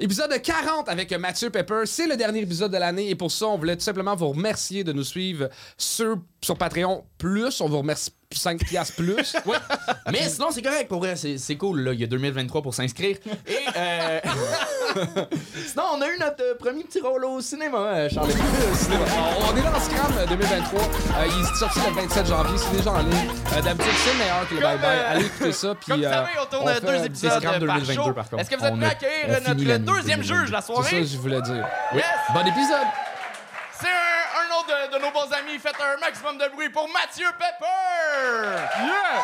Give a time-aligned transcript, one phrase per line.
[0.00, 1.82] Épisode 40 avec Mathieu Pepper.
[1.84, 4.82] C'est le dernier épisode de l'année et pour ça, on voulait tout simplement vous remercier
[4.82, 7.60] de nous suivre sur, sur Patreon Plus.
[7.60, 9.34] On vous remercie 5 piastres plus.
[10.12, 11.14] Mais sinon, c'est correct pour vrai.
[11.16, 11.92] C'est, cool, là.
[11.92, 13.16] Il y a 2023 pour s'inscrire.
[13.46, 14.20] Et, euh...
[15.66, 18.30] sinon, on a eu notre euh, premier petit rôle au cinéma, euh, Charles.
[18.74, 19.04] Cinéma.
[19.16, 20.80] On on est là en Scram euh, 2023.
[20.80, 20.86] Euh,
[21.26, 22.58] il est sorti le 27 janvier.
[22.58, 23.28] C'est déjà en ligne.
[23.56, 24.98] Euh, D'habitude, c'est meilleur que le Comme, Bye Bye.
[24.98, 25.74] euh, Allez écouter ça.
[25.74, 28.12] Puis, Comme vous savez, on tourne deux des épisodes Scram par 2022, show.
[28.12, 28.40] par contre.
[28.42, 30.24] Est-ce que vous êtes prêts à accueillir notre deuxième 2022.
[30.42, 31.00] juge la C'est ça soirée?
[31.00, 31.66] que je voulais dire.
[31.92, 31.98] Oui.
[31.98, 32.06] Yes.
[32.34, 32.86] Bon épisode.
[33.80, 33.86] C'est
[34.88, 35.58] de, de nos bons amis.
[35.58, 38.62] Faites un maximum de bruit pour Mathieu Pepper!
[38.84, 39.22] Yeah!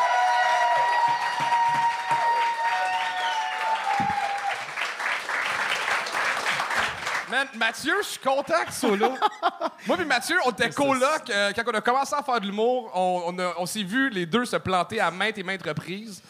[7.29, 9.11] Man, Mathieu, je suis content qu'il soit là.
[9.87, 11.29] Moi puis Mathieu, on était coloc.
[11.29, 14.25] euh, quand on a commencé à faire de l'humour, on, on, on s'est vu les
[14.25, 16.21] deux se planter à maintes et maintes reprises.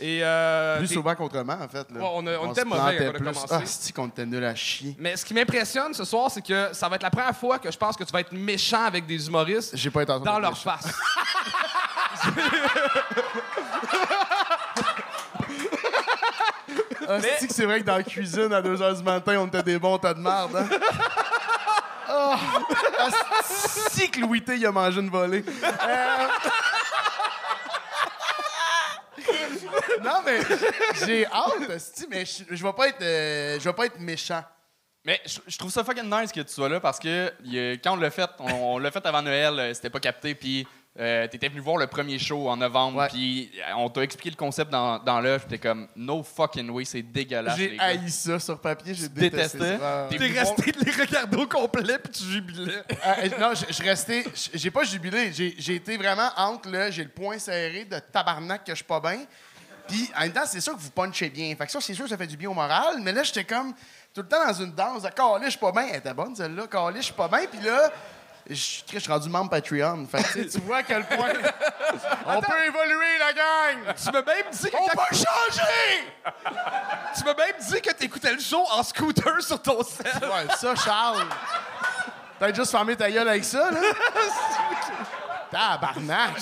[0.00, 1.86] Et, euh, Plus souvent qu'autrement, en fait.
[1.90, 2.00] Là.
[2.00, 3.24] Ouais, on a- on se était mauvais plantait quand on a plus.
[3.48, 3.90] commencé.
[3.90, 4.96] Ah, qu'on était nul à chier?
[4.98, 7.70] Mais ce qui m'impressionne ce soir, c'est que ça va être la première fois que
[7.70, 10.50] je pense que tu vas être méchant avec des humoristes J'ai pas intention dans leur
[10.52, 10.70] méchant.
[10.76, 10.92] face.
[17.10, 19.78] Ah, que c'est vrai que dans la cuisine, à 2h du matin, on était des
[19.78, 20.66] bons tas de marde, hein?
[22.10, 22.36] Ah,
[22.98, 23.08] ah,
[23.90, 25.42] si que Louis T, il a mangé une volée?
[25.62, 26.26] Euh,
[30.04, 30.40] non, mais
[31.06, 34.42] j'ai hâte, mais je je vais pas être, euh, je vais pas être méchant.
[35.04, 37.32] Mais je, trouve ça fucking nice que tu sois là parce que
[37.82, 40.66] quand on l'a fait, on, on l'a fait avant Noël, euh, c'était pas capté, puis
[40.98, 44.36] euh, t'étais venu voir le premier show en novembre, puis euh, on t'a expliqué le
[44.36, 47.56] concept dans, dans l'œuvre, puis t'es comme no fucking way, c'est dégueulasse.
[47.56, 50.18] J'ai haï ça sur papier, j'ai Tu détesté détestais?
[50.18, 52.82] T'es resté de les regarder au complet puis tu jubilais.
[53.04, 54.24] Ah, euh, non, je, restais.
[54.54, 55.32] J'ai pas jubilé.
[55.32, 58.84] J'ai j'ai été vraiment entre là, j'ai le poing serré de tabarnak que je suis
[58.84, 59.20] pas bien.
[59.86, 61.54] Puis en même temps, c'est sûr que vous punchez bien.
[61.56, 62.96] Fait que ça, c'est sûr que ça fait du bien au moral.
[63.02, 63.72] Mais là, j'étais comme
[64.12, 65.02] tout le temps dans une danse.
[65.02, 65.86] de Calé, je suis pas bien.
[65.90, 66.66] Elle était bonne celle-là.
[66.66, 67.46] Calé, je suis pas bien.
[67.50, 67.90] Puis là,
[68.48, 68.54] je
[68.92, 70.06] je suis rendu membre Patreon.
[70.10, 71.28] Fait que tu vois à quel point.
[72.26, 73.94] On peut évoluer, la gang!
[73.96, 76.04] Tu m'as même dit que On peut changer!
[77.16, 80.06] tu m'as même dit que t'écoutais le show en scooter sur ton sel.
[80.22, 81.26] Ouais, ça, Charles.
[82.38, 83.80] T'as juste fermé ta gueule avec ça, là?
[85.50, 86.40] Tabarnak!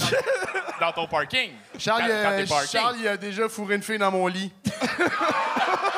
[0.81, 1.53] Dans ton parking.
[1.79, 2.09] Charles, Quand-
[2.39, 2.81] quand parking.
[2.81, 4.53] Charles, il a déjà fourré une fille dans mon lit.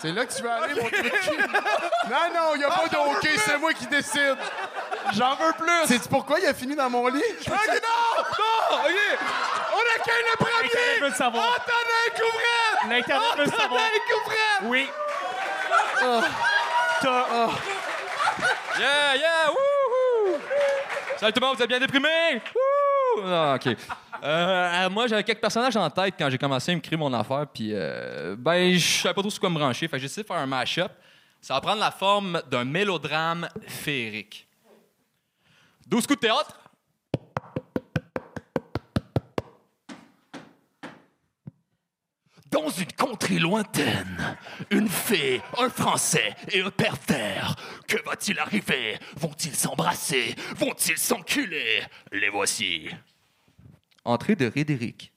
[0.00, 1.12] c'est là que tu veux aller, mon truc.
[2.08, 4.36] Non, non, il n'y a pas de OK, c'est moi qui décide.
[5.14, 5.86] J'en veux plus!
[5.86, 7.22] Sais-tu pourquoi il a fini dans mon lit?
[7.40, 8.22] Ok, non!
[8.38, 8.78] Non!
[8.84, 9.18] OK!
[9.72, 11.00] On a qu'un le L'Internet premier!
[11.00, 11.44] veut le savoir.
[11.44, 12.90] Antonin Couvrette!
[12.90, 13.80] L'Internet veut le savoir.
[13.82, 14.62] Antonin Couvrette!
[14.62, 14.90] Oui.
[17.02, 17.48] T'as-
[18.78, 20.38] Yeah, yeah, wouhou!
[21.18, 22.40] Salut tout le monde, vous êtes bien déprimés?
[22.54, 22.60] Wouh!
[23.18, 23.76] OK.
[24.22, 27.12] Euh, euh, moi, j'avais quelques personnages en tête quand j'ai commencé à me créer mon
[27.12, 30.22] affaire, puis euh, ben, je savais pas trop sur quoi me brancher, fait j'ai décidé
[30.22, 30.92] de faire un mash-up.
[31.40, 34.48] Ça va prendre la forme d'un mélodrame féerique.
[35.86, 36.58] 12 coups de théâtre.
[42.50, 44.38] Dans une contrée lointaine,
[44.70, 47.54] une fée, un Français et un pervers.
[47.86, 48.98] Que va-t-il arriver?
[49.16, 50.34] Vont-ils s'embrasser?
[50.56, 51.82] Vont-ils s'enculer?
[52.12, 52.88] Les voici.
[54.04, 55.12] Entrée de Rédéric.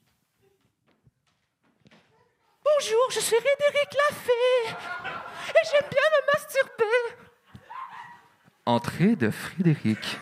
[2.64, 4.76] Bonjour, je suis Rédéric Lafay
[5.48, 7.24] et j'aime bien me masturber.
[8.66, 10.18] Entrée de Frédéric.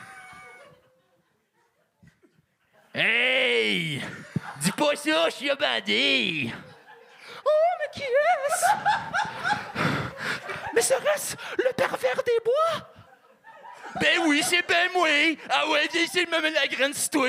[2.94, 4.02] Hey
[4.60, 6.52] Dis pas ça, je suis un bandit
[7.44, 8.69] Oh, mais qui est-ce
[10.74, 12.88] Mais serait-ce le pervers des bois?
[14.00, 15.08] Ben oui, c'est ben moi
[15.48, 17.28] Ah ouais, viens ici, me mettre la graine toi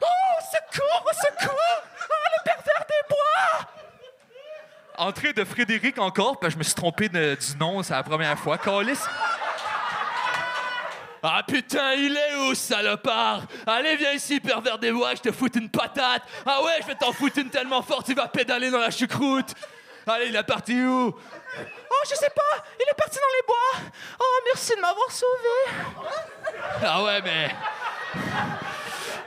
[0.00, 1.56] Oh, secours, au secours
[2.00, 3.68] Ah, le pervers des bois
[4.98, 8.02] Entrée de Frédéric encore, parce que je me suis trompé de- du nom, c'est la
[8.02, 8.58] première fois.
[8.58, 9.04] Calice.
[11.22, 13.42] Ah putain, il est où, salopard?
[13.66, 16.22] Allez, viens ici, pervers des bois, je te foute une patate.
[16.44, 19.54] Ah ouais, je vais t'en foutre une tellement forte, il va pédaler dans la choucroute.
[20.06, 21.14] Allez, il est parti où?
[21.14, 25.50] Oh, je sais pas, il est parti dans les bois Oh, merci de m'avoir sauvé
[26.84, 27.54] Ah ouais, mais...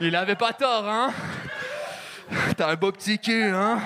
[0.00, 1.12] Il avait pas tort, hein?
[2.56, 3.80] T'as un beau petit cul, hein?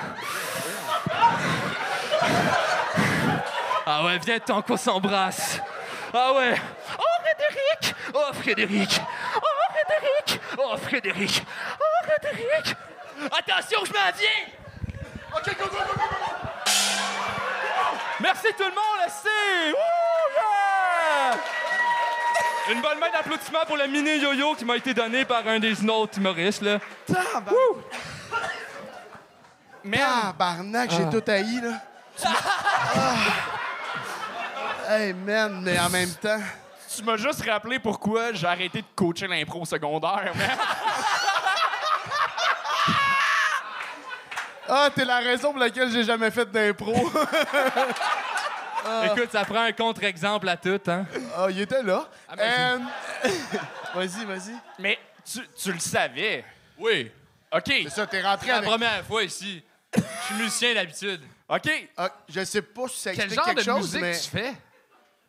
[3.87, 5.61] Ah ouais, viens tant qu'on s'embrasse.
[6.13, 6.55] Ah ouais.
[6.99, 9.01] Oh, Rédéric Oh, Frédéric!
[9.37, 9.41] Oh,
[9.75, 11.45] Rédéric Oh, Frédéric!
[11.81, 12.77] Oh, Rédéric
[13.27, 14.61] Attention, je m'en viens!
[18.23, 19.71] Merci tout le monde, c'est.
[19.71, 19.77] Wouh,
[20.37, 21.39] yeah!
[22.73, 25.85] Une bonne main d'applaudissement pour le mini yo-yo qui m'a été donné par un des
[25.89, 26.79] autres humoristes, là.
[29.83, 31.81] Tabarnak, j'ai tout haï, là.
[34.89, 36.41] Hey, man, mais en même temps.
[36.95, 40.51] Tu m'as juste rappelé pourquoi j'ai arrêté de coacher l'impro secondaire, man.
[44.73, 46.93] Ah, t'es la raison pour laquelle j'ai jamais fait d'impro.
[49.05, 51.05] Écoute, ça prend un contre-exemple à tout, hein?
[51.37, 52.09] Ah, il était là.
[52.37, 52.89] ben,
[53.25, 53.29] Euh,
[53.95, 54.55] vas-y, vas-y.
[54.79, 54.99] Mais
[55.31, 56.45] tu, tu le savais.
[56.79, 57.11] Oui.
[57.53, 57.63] OK.
[57.67, 58.69] C'est ça, t'es rentré La avec.
[58.71, 59.63] première fois ici.
[59.95, 61.21] Je suis musicien d'habitude.
[61.49, 61.89] OK.
[61.97, 64.19] Ah, je sais pas si ça Quel explique genre quelque de chose, musique mais.
[64.19, 64.55] tu fais?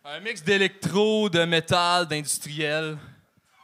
[0.05, 2.97] Un mix d'électro, de métal, d'industriel.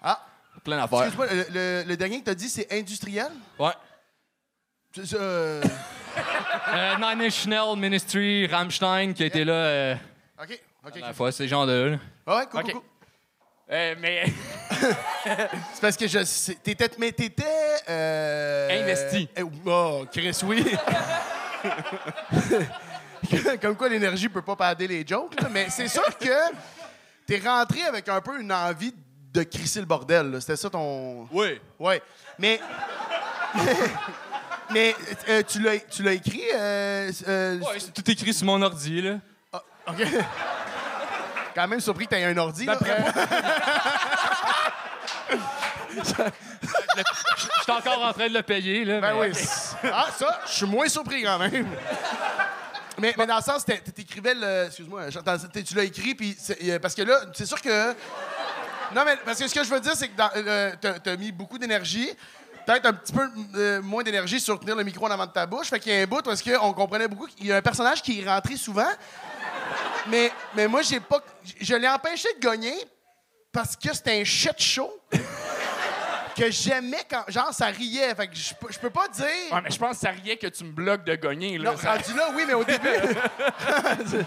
[0.03, 0.19] Ah,
[0.63, 0.99] Plein d'affaires.
[1.03, 3.31] excuse-moi, le, le- le dernier que t'as dit, c'est industriel?
[3.57, 3.71] Ouais.
[4.97, 5.61] C'est ça, euh,
[6.73, 9.95] Euh, Nine Inch Nails, Ministry, Rammstein, qui a été là euh,
[10.41, 10.99] OK, OK.
[10.99, 12.35] la fois, ces gens de là.
[12.35, 12.65] Ouais, cool, Ok.
[12.65, 12.81] cool, cool.
[13.69, 14.23] Euh, mais
[15.23, 17.43] C'est parce que je sais- t'étais mais t'étais
[17.89, 19.29] euh, Investi.
[19.37, 20.65] euh, oh, Chris oui.
[23.61, 26.53] Comme quoi l'énergie peut pas padder les jokes, là, mais c'est sûr que
[27.27, 28.93] t'es rentré avec un peu une envie
[29.33, 30.31] de crisser le bordel.
[30.31, 30.41] là.
[30.41, 31.59] C'était ça ton Oui.
[31.77, 32.01] Ouais.
[32.39, 32.59] Mais
[34.71, 34.95] mais
[35.29, 39.01] euh, tu l'as tu l'as écrit euh, euh, Ouais, c'est tout écrit sur mon ordi,
[39.01, 39.15] là.
[39.53, 40.01] ah, OK.
[41.55, 42.65] Quand même surpris que t'aies un ordi.
[42.65, 42.75] là.
[42.75, 43.11] D'après moi-
[45.97, 46.03] Je
[47.63, 48.99] suis encore en train de le payer, là.
[49.01, 49.47] Ben mais- oui.
[49.91, 51.67] Ah, ça, je suis moins surpris quand même.
[52.99, 54.65] Mais, mais dans le sens, t'é- t'écrivais le.
[54.67, 55.03] Excuse-moi,
[55.53, 56.35] t'é- tu l'as écrit, puis.
[56.39, 57.89] c'est- euh, Parce que là, c'est sûr que.
[58.95, 61.15] Non, mais parce que ce que je veux dire, c'est que dans- euh, t'as t'as
[61.17, 62.09] mis beaucoup d'énergie.
[62.67, 65.45] Peut-être un petit peu euh, moins d'énergie sur tenir le micro en avant de ta
[65.45, 65.67] bouche.
[65.69, 68.01] Fait qu'il y a un bout parce qu'on comprenait beaucoup qu'il y a un personnage
[68.01, 68.89] qui est rentré souvent.
[70.07, 71.21] Mais, mais moi, j'ai pas.
[71.61, 72.75] Je l'ai empêché de gagner
[73.53, 74.91] parce que c'était un shit show.
[76.35, 77.23] que j'aimais quand.
[77.29, 78.13] Genre, ça riait.
[78.15, 79.25] Fait que je peux- je peux pas dire.
[79.51, 81.57] Ouais, mais je pense que ça riait que tu me bloques de gagner.
[81.57, 81.71] Là.
[81.71, 82.89] Non, Ça- rendu là, oui, mais au début.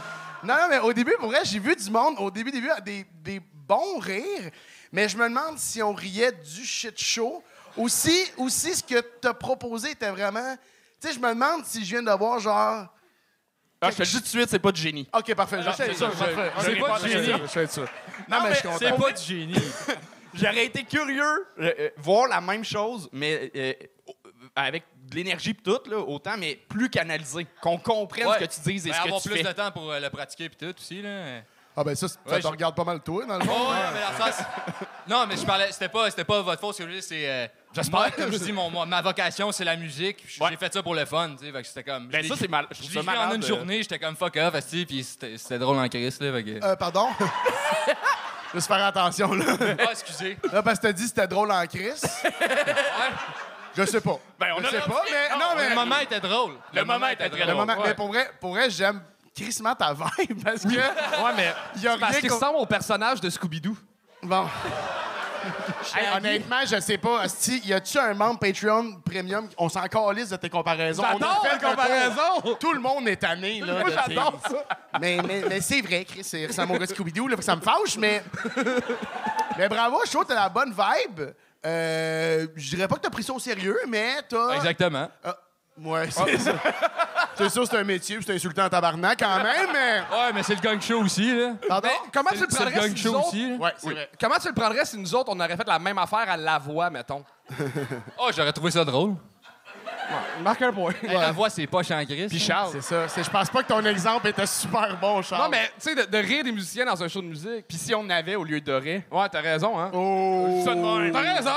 [0.42, 3.06] non, non, mais au début, pour vrai, j'ai vu du monde, au début, début, des,
[3.22, 4.50] des bons rires,
[4.92, 7.42] mais je me demande si on riait du shit show.
[7.76, 10.56] Aussi, aussi ce que t'as proposé était vraiment.
[11.00, 12.86] Tu sais, je me demande si je viens de voir genre.
[13.82, 15.08] Ah, je te le dis tout de suite, c'est pas du génie.
[15.14, 16.52] Ok, parfait, je sais c'est ça, je- parfait.
[16.58, 16.80] je je sais
[17.32, 17.80] ça, je sais ça.
[18.28, 18.78] Non, mais je suis content.
[18.78, 19.54] C'est pas du génie.
[20.34, 21.22] J'aurais été curieux
[21.58, 24.12] euh, euh, voir la même chose, mais euh, euh,
[24.54, 27.46] avec de l'énergie pis tout, là, autant, mais plus canalisé.
[27.62, 28.34] Qu'on comprenne Ouais.
[28.38, 29.44] ce que tu dis et Ben, ce que avoir tu plus fais.
[29.44, 31.40] de temps pour euh, le pratiquer puis tout aussi, là.
[31.76, 33.52] Ah, ben ça, ça Ouais, te je- regarde pas mal toi, dans le fond.
[33.56, 34.44] Oh, ouais, mais dans le sens-
[35.08, 37.02] Non, mais je parlais, c'était pas, c'était pas votre faute, ce que je veux dire,
[37.08, 37.28] c'est.
[37.28, 37.48] euh,
[37.92, 40.24] moi, comme je dis, mon, mon- ma vocation, c'est la musique.
[40.26, 40.56] J'ai Ouais.
[40.56, 41.52] fait ça pour le fun, tu sais.
[41.52, 42.08] Fait que c'était comme.
[42.08, 42.66] Ben, je ça, l'ai- c'est mal.
[42.70, 43.36] Je trouve l'ai ça écrit en malade.
[43.36, 46.32] une euh, journée, j'étais comme fuck off, asti, puis c'était c'était drôle en crise, là.
[46.32, 46.64] Fait que...
[46.64, 47.08] Euh, pardon?
[48.54, 49.44] Juste faire attention, là.
[49.78, 50.36] Ah, excusez.
[50.52, 52.02] Là, parce que t'as dit que c'était drôle en crise.
[53.76, 54.18] Je sais pas.
[54.38, 55.68] Ben, on je a sais pas, mais non, mais.
[55.70, 56.54] Le moment était drôle.
[56.74, 57.56] Le moment était très Le drôle.
[57.66, 57.88] moment- ouais.
[57.88, 59.00] Mais pour vrai, pour vrai j'aime
[59.36, 60.68] crissement ta vibe parce que.
[60.70, 61.54] Ouais, mais.
[61.76, 63.76] Il y a Parce rien qu'il qu'on- ressemble au personnage de Scooby-Doo.
[64.24, 64.48] Bon.
[65.96, 67.22] Hey, honnêtement, je sais pas.
[67.22, 69.48] Asti, y a-tu un membre Patreon Premium?
[69.58, 71.02] On s'en calisse de tes comparaisons.
[71.02, 71.70] J'adore fait la le tour.
[71.70, 72.56] comparaison!
[72.60, 73.80] Tout le monde est tanné, là.
[73.80, 76.24] Moi, j'adore tes- Mais, mais, mais c'est vrai, Chris.
[76.24, 78.22] C'est mon gars Scooby-Doo, là, que ça me fâche, mais.
[79.56, 81.30] mais bravo, je trouve que t'as la bonne vibe.
[81.64, 84.54] Euh, je dirais pas que t'as pris ça au sérieux, mais t'as.
[84.56, 85.08] Exactement.
[85.24, 85.36] Ah,
[85.78, 86.52] ouais, c'est ça.
[87.36, 90.00] C'est sûr, c'est un métier, puis c'est insultant en tabarnak quand même, mais.
[90.00, 91.54] Ouais, mais c'est le gang show aussi, là.
[91.68, 91.88] Pardon?
[91.90, 93.28] Mais comment tu le C'est le prendrais gang si show nous autres...
[93.28, 93.56] aussi, là?
[93.56, 94.10] Ouais, c'est vrai.
[94.20, 96.58] Comment tu le prendrais si nous autres, on aurait fait la même affaire à la
[96.58, 97.24] voix, mettons?
[98.18, 99.14] Oh, j'aurais trouvé ça drôle.
[100.42, 100.92] Marque un point.
[101.02, 102.30] Hey, La voix, c'est pas en crise.
[102.30, 102.70] Puis Charles.
[102.72, 103.08] C'est ça.
[103.08, 105.44] C'est- Je pense pas que ton exemple était super bon, Charles.
[105.44, 107.66] Non, mais, tu sais, de, de rire des musiciens dans un show de musique.
[107.68, 109.04] Puis si on en avait au lieu d'aurait.
[109.10, 109.90] Ouais, t'as raison, hein?
[109.94, 110.62] Oh!
[110.64, 111.12] Ça de même.
[111.12, 111.50] T'as raison!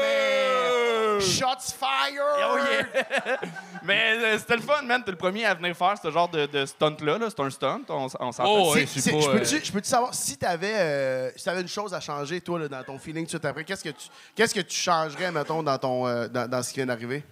[0.00, 1.20] Mais...
[1.20, 2.20] Shots fired!
[2.20, 3.36] Oh yeah!
[3.82, 5.02] Mais euh, c'était le fun, man.
[5.02, 7.16] T'es le premier à venir faire ce genre de, de stunt-là.
[7.18, 7.26] là.
[7.30, 8.50] C'est un stunt, on, s- on s'entend.
[8.50, 11.44] Oh, ouais, C'est- c'est- pas, Je peux-tu euh, je peux-tu savoir si t'avais euh, si
[11.44, 13.84] t'avais une chose à changer, toi, là, dans ton feeling tout de suite après, qu'est-ce
[13.84, 16.86] que tu qu'est-ce que tu changerais, mettons, dans ton euh, dans, dans ce qui vient
[16.86, 17.24] d'arriver?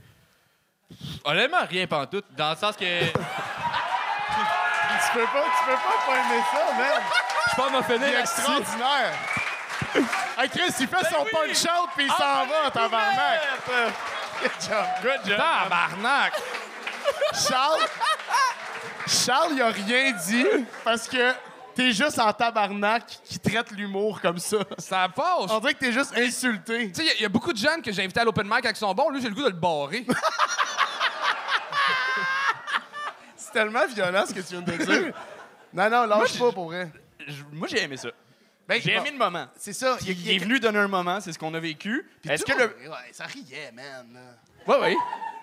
[1.25, 2.25] Honnêtement, rien pantoute.
[2.37, 2.85] Dans le sens que.
[2.85, 3.11] Je
[5.05, 7.03] Tu peux pas, tu peux pas pas aimer ça, man!
[7.49, 8.19] suis pas m'en C'est finir.
[8.21, 9.13] extraordinaire!
[10.39, 13.41] hey, Chris, il fait son punch-out puis il s'en va, tabarnak!
[14.41, 14.87] Good job.
[15.03, 15.37] Good job.
[15.37, 16.33] Tabarnak!
[17.33, 17.87] Charles,
[19.07, 20.47] Charles, il a rien dit
[20.85, 21.33] parce que
[21.75, 24.59] t'es juste en tabarnak qui traite l'humour comme ça.
[24.79, 25.51] Ça passe!
[25.51, 26.93] On dirait que t'es juste insulté.
[26.93, 28.77] Tu sais, il y, a beaucoup de jeunes que j'ai invités à l'open mic avec
[28.77, 29.11] son bon.
[29.11, 30.07] Lui, j'ai le goût de le barrer.
[33.55, 35.15] C'est tellement violent ce que tu viens de dire.
[35.73, 36.89] Non, non, lâche pas pour vrai.
[37.51, 38.09] Moi, j'ai aimé ça.
[38.69, 39.47] Ben, J'ai aimé le moment.
[39.57, 39.97] C'est ça.
[40.03, 42.09] Il, il est venu donner un moment, c'est ce qu'on a vécu.
[42.23, 44.07] Puis Est-ce que le Ouais, ça riait, man.
[44.69, 44.97] Ouais, ouais.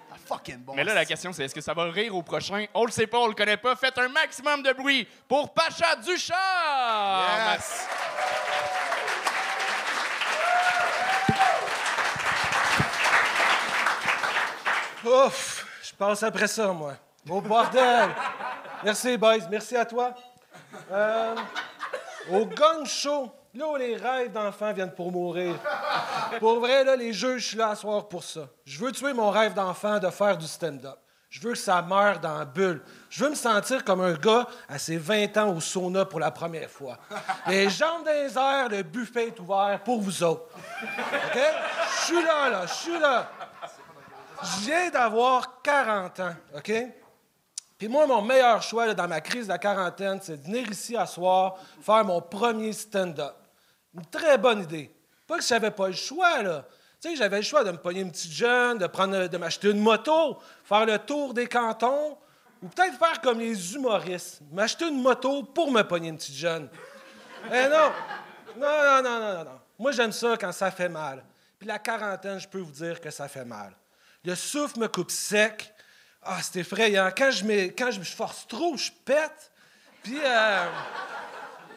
[0.10, 0.74] Ah, fucking bon.
[0.74, 2.66] Mais là, la question, c'est est-ce que ça va rire au prochain?
[2.74, 3.76] On le sait pas, on le connaît pas.
[3.76, 7.58] Faites un maximum de bruit pour Pacha Ducharme!
[7.58, 7.88] Yes.
[15.04, 16.96] Ouf, je passe après ça, moi.
[17.30, 18.10] Au bordel.
[18.84, 19.48] Merci, boys.
[19.50, 20.14] Merci à toi.
[20.92, 21.36] Euh,
[22.32, 25.56] au gang show, là où les rêves d'enfants viennent pour mourir.
[26.40, 28.48] Pour vrai, là, les jeux, je suis là à soir pour ça.
[28.66, 30.98] Je veux tuer mon rêve d'enfant de faire du stand-up.
[31.30, 32.82] Je veux que ça meure dans la bulle.
[33.10, 36.30] Je veux me sentir comme un gars à ses 20 ans au sauna pour la
[36.30, 36.98] première fois.
[37.48, 40.50] Les jambes dans le buffet est ouvert pour vous autres.
[40.84, 41.40] OK?
[42.00, 43.32] Je suis là, là, je suis là.
[44.44, 46.72] Je viens d'avoir 40 ans, OK?
[47.82, 50.96] Puis moi, mon meilleur choix dans ma crise de la quarantaine, c'est de venir ici
[50.96, 53.34] à soir, faire mon premier stand-up.
[53.96, 54.96] Une très bonne idée.
[55.26, 56.64] Pas que j'avais pas le choix, là.
[57.02, 59.72] Tu sais, j'avais le choix de me pogner une petite jeune, de, prendre, de m'acheter
[59.72, 62.20] une moto, faire le tour des cantons,
[62.62, 66.70] ou peut-être faire comme les humoristes, m'acheter une moto pour me pogner une petite jeune.
[67.52, 67.68] Eh!
[67.68, 67.92] Non,
[68.58, 69.60] non, non, non, non, non.
[69.80, 71.24] Moi, j'aime ça quand ça fait mal.
[71.58, 73.74] Puis la quarantaine, je peux vous dire que ça fait mal.
[74.24, 75.74] Le souffle me coupe sec.
[76.24, 77.10] Ah, c'est effrayant.
[77.18, 79.52] Quand je, me, quand je force trop, je pète.
[80.04, 80.66] Puis, euh,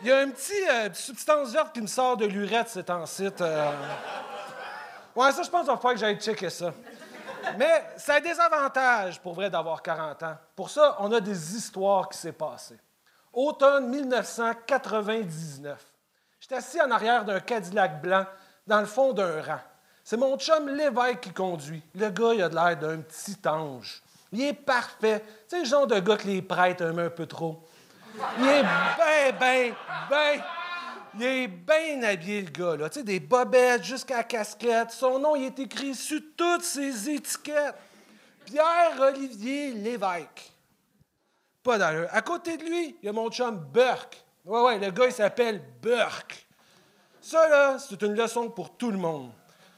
[0.03, 3.41] il y a euh, petite substance verte qui me sort de l'urette, c'est en site.
[3.41, 3.71] euh.
[5.17, 6.75] Ouais, ça, je pense qu'il va falloir que j'aille checker ça.
[7.57, 10.37] Mais ça a des avantages, pour vrai, d'avoir 40 ans.
[10.57, 12.79] Pour ça, on a des histoires qui s'est passées.
[13.33, 15.83] Automne 1999.
[16.41, 18.27] J'étais assis en arrière d'un Cadillac blanc,
[18.67, 19.61] dans le fond d'un rang.
[20.03, 21.83] C'est mon chum Lévesque qui conduit.
[21.95, 24.03] Le gars, il a de l'air d'un petit ange.
[24.35, 25.25] Il est parfait.
[25.47, 27.63] Sais, le genre de gars que les prêtres aiment un peu trop.
[28.39, 29.75] Il est bien, bien,
[30.11, 30.45] bien.
[31.17, 32.91] Il est bien habillé, le gars, là.
[32.91, 34.91] Tu sais, des bobettes jusqu'à casquette.
[34.91, 37.77] Son nom, il est écrit sur toutes ses étiquettes.
[38.45, 40.53] Pierre-Olivier Lévesque.
[41.63, 42.09] Pas d'allure.
[42.11, 44.25] À côté de lui, il y a mon chum Burke.
[44.45, 46.45] Ouais, ouais, le gars, il s'appelle Burke.
[47.21, 49.31] Ça, là, c'est une leçon pour tout le monde.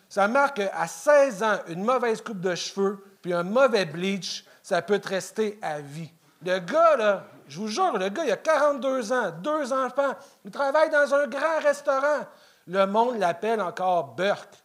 [0.08, 4.82] Ça marque qu'à 16 ans, une mauvaise coupe de cheveux puis un mauvais bleach, ça
[4.82, 6.10] peut te rester à vie.
[6.44, 10.12] Le gars, là, je vous jure, le gars, il a 42 ans, deux enfants,
[10.44, 12.26] il travaille dans un grand restaurant.
[12.66, 14.56] Le monde l'appelle encore Burke.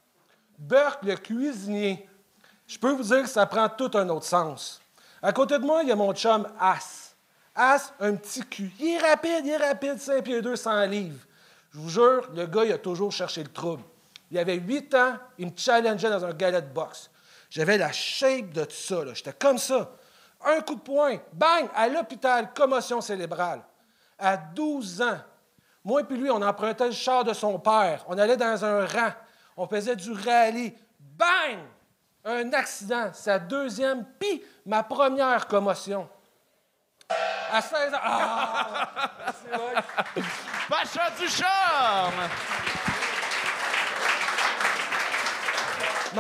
[0.58, 2.10] Burke, le cuisinier.
[2.66, 4.82] Je peux vous dire que ça prend tout un autre sens.
[5.22, 7.16] À côté de moi, il y a mon chum As.
[7.54, 8.72] As, un petit cul.
[8.80, 11.28] Il est rapide, il est rapide, 5 pieds 2, 100 livres.
[11.76, 13.84] Je vous jure, le gars, il a toujours cherché le trouble.
[14.32, 17.11] Il avait 8 ans, il me challengeait dans un galet de boxe.
[17.52, 19.14] J'avais la shape de tout ça.
[19.14, 19.92] J'étais comme ça.
[20.44, 23.62] Un coup de poing, bang, à l'hôpital, commotion cérébrale.
[24.18, 25.20] À 12 ans,
[25.84, 28.06] moi et lui, on empruntait le char de son père.
[28.08, 29.12] On allait dans un rang.
[29.58, 30.74] On faisait du rallye.
[31.00, 31.60] Bang!
[32.24, 33.12] Un accident.
[33.14, 36.08] Sa deuxième, puis ma première commotion.
[37.52, 37.98] À 16 ans.
[38.02, 39.12] Ah!
[39.44, 39.74] C'est vrai.
[40.70, 41.12] Pacha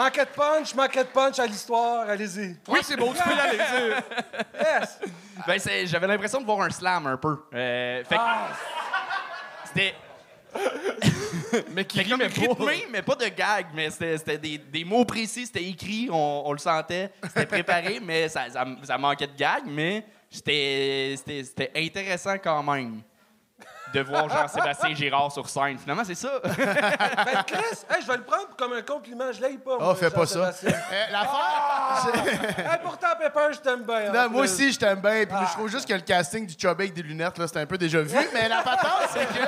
[0.03, 2.09] Manquait de punch, manquait de punch à l'histoire.
[2.09, 2.55] Allez-y.
[2.67, 3.59] Oui, c'est bon, tu peux y aller.
[4.59, 4.99] Yes!
[5.45, 7.37] Ben, c'est- j'avais l'impression de voir un slam un peu.
[7.53, 8.47] Euh, fait que Ah,
[9.65, 9.93] c'était.
[11.73, 12.41] Mais qui comme rimait pas.
[12.41, 16.43] rythmé, mais pas de gag, mais c'était c'était des, des mots précis, c'était écrit, on,
[16.45, 21.43] on le sentait, c'était préparé, mais ça, ça, ça manquait de gag, mais c'était c'était-
[21.43, 23.01] c'était intéressant quand même
[23.93, 25.77] de voir Jean-Sébastien Girard sur scène.
[25.77, 26.31] Finalement, c'est ça.
[26.43, 29.31] ben, Chris, hey, je vais le prendre comme un compliment.
[29.31, 29.77] Je l'aille pas.
[29.79, 30.39] Oh, moi, fais pas ça.
[30.63, 30.71] Euh,
[31.11, 32.51] L'affaire.
[32.57, 34.11] Hey, pourtant, Pepper, je t'aime bien.
[34.11, 34.51] Non, en moi plus.
[34.53, 35.25] aussi, je t'aime bien.
[35.25, 37.65] Puis je trouve juste que le casting du Chubby avec des lunettes, là, c'était un
[37.65, 38.17] peu déjà vu.
[38.33, 39.33] Mais la patente, c'est que.
[39.33, 39.39] Tu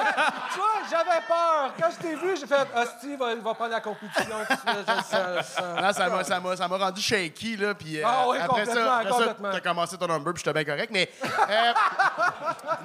[0.60, 1.74] vois, j'avais peur.
[1.80, 4.24] Quand je t'ai vu, j'ai fait Hostie, il va, il va prendre la compétition.
[4.48, 5.82] tout de suite, je le sens, je le sens.
[5.82, 7.74] Là, ça m'a, ça m'a, ça m'a rendu shaky, là.
[7.74, 9.50] Puis euh, Ah oui, après complètement, ça, après ça, complètement.
[9.52, 10.90] t'as commencé ton number, puis j'étais bien correct.
[10.94, 11.10] Mais.
[11.50, 11.74] euh,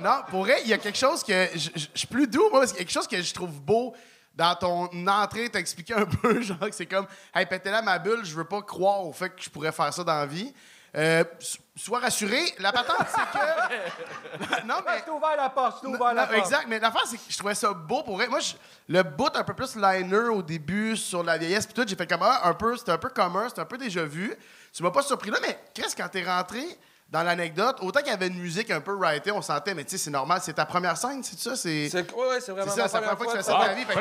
[0.00, 1.47] non, pour vrai, il y a quelque chose que.
[1.54, 3.34] Je je- je suis plus doux, moi, parce qu'il y a quelque chose que je
[3.34, 3.94] trouve beau.
[4.34, 8.24] Dans ton entrée, t'expliquais un peu, genre, que c'est comme, hey, pétez là ma bulle,
[8.24, 10.54] je veux pas croire au fait que je pourrais faire ça dans la vie.
[10.96, 14.64] Euh, so- sois rassuré, la patente, c'est que.
[14.66, 15.02] non, mais.
[15.02, 16.38] T'ai ouvert la porte, t'ai ouvert la porte.
[16.38, 18.28] exact, mais l'affaire, c'est que je trouvais ça beau pour vrai.
[18.28, 18.54] Moi, je-
[18.88, 22.06] le bout un peu plus liner au début sur la vieillesse, puis tout, j'ai fait
[22.06, 24.34] comme ah, un peu, c'était un peu commun, c'était un peu déjà vu.
[24.72, 26.62] Tu m'as pas surpris là, mais Chris, quand t'es rentré
[27.10, 29.92] dans l'anecdote, autant qu'il y avait une musique un peu writée, on sentait, mais tu
[29.92, 31.56] sais, c'est normal, c'est ta première scène, c'est ça?
[31.56, 33.42] C'est C'est ouais, ouais, c'est vraiment c'est ça, c'est la première fois que tu fais
[33.42, 33.64] ça fois.
[33.64, 33.84] de ta vie.
[33.84, 34.00] fait que,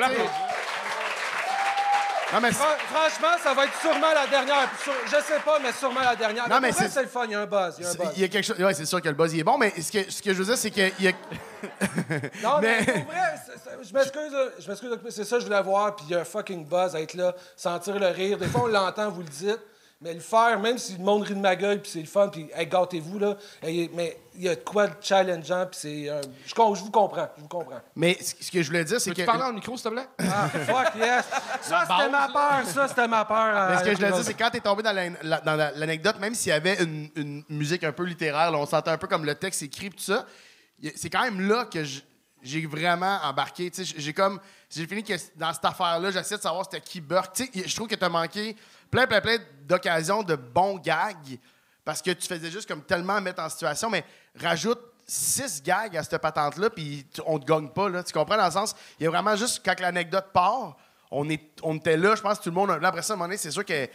[2.33, 4.69] Non, mais Franchement, ça va être sûrement la dernière.
[4.83, 6.49] Sur- Je sais pas, mais sûrement la dernière.
[6.49, 7.23] Non, mais vrai, c'est- le fun.
[7.23, 7.75] Il y a un buzz.
[7.77, 8.11] Il y a un c'est- buzz.
[8.17, 8.59] il y a quelque chose.
[8.59, 10.39] Ouais, c'est sûr que le buzz il est bon, mais ce que, ce que je
[10.39, 11.11] veux dire, c'est qu'il y a.
[12.43, 15.45] Non, mais, Mais- pour vrai, c'est- c'est- je m'excuse, je m'excuse, c'est ça que je
[15.47, 18.37] voulais voir, puis il y a un fucking buzz à être là, sentir le rire.
[18.37, 19.59] Des fois, on l'entend, vous le dites,
[19.99, 22.27] Mais le faire, même si le monde rit de ma gueule, puis c'est le fun,
[22.29, 23.35] puis hey, gâtez-vous, là.
[23.63, 26.07] hey, mais il y a de quoi de challengeant, puis c'est.
[26.07, 27.79] euh, je, je vous comprends, je vous comprends.
[27.95, 29.15] Mais ce que je voulais dire, c'est que.
[29.15, 30.07] Peux-tu parler en micro, s'il te plaît?
[30.19, 31.25] Ah, fuck yes!
[31.61, 33.69] Ça, c'était ma peur, ça, c'était ma peur.
[33.69, 35.41] Mais euh, ce que je voulais dire, c'est que quand t'es tombé dans la- la-
[35.41, 38.67] dans la- l'anecdote, même s'il y avait une, une musique un peu littéraire, là, on
[38.67, 40.27] sentait un peu comme le texte écrit, tout ça,
[40.95, 42.03] c'est quand même là que j-
[42.47, 43.69] j'ai vraiment embarqué.
[43.71, 44.39] Tu J'ai comme.
[44.69, 47.33] J'ai fini que dans cette affaire-là, j'essaie de savoir c'était qui Burke.
[47.33, 48.55] Tu je trouve que t'as manqué
[48.91, 51.37] plein, plein, plein d'occasions de bons gags
[51.85, 54.03] parce que tu faisais juste comme tellement mettre en situation, mais
[54.39, 57.87] rajoute six gags à cette patente-là, puis tu- on te gagne pas.
[57.87, 60.75] Là, tu comprends dans le sens, il y a vraiment juste quand l'anecdote part,
[61.11, 62.69] on, est, on était là, je pense que tout le monde.
[62.81, 63.87] Là, après ça, à un moment donné, c'est sûr que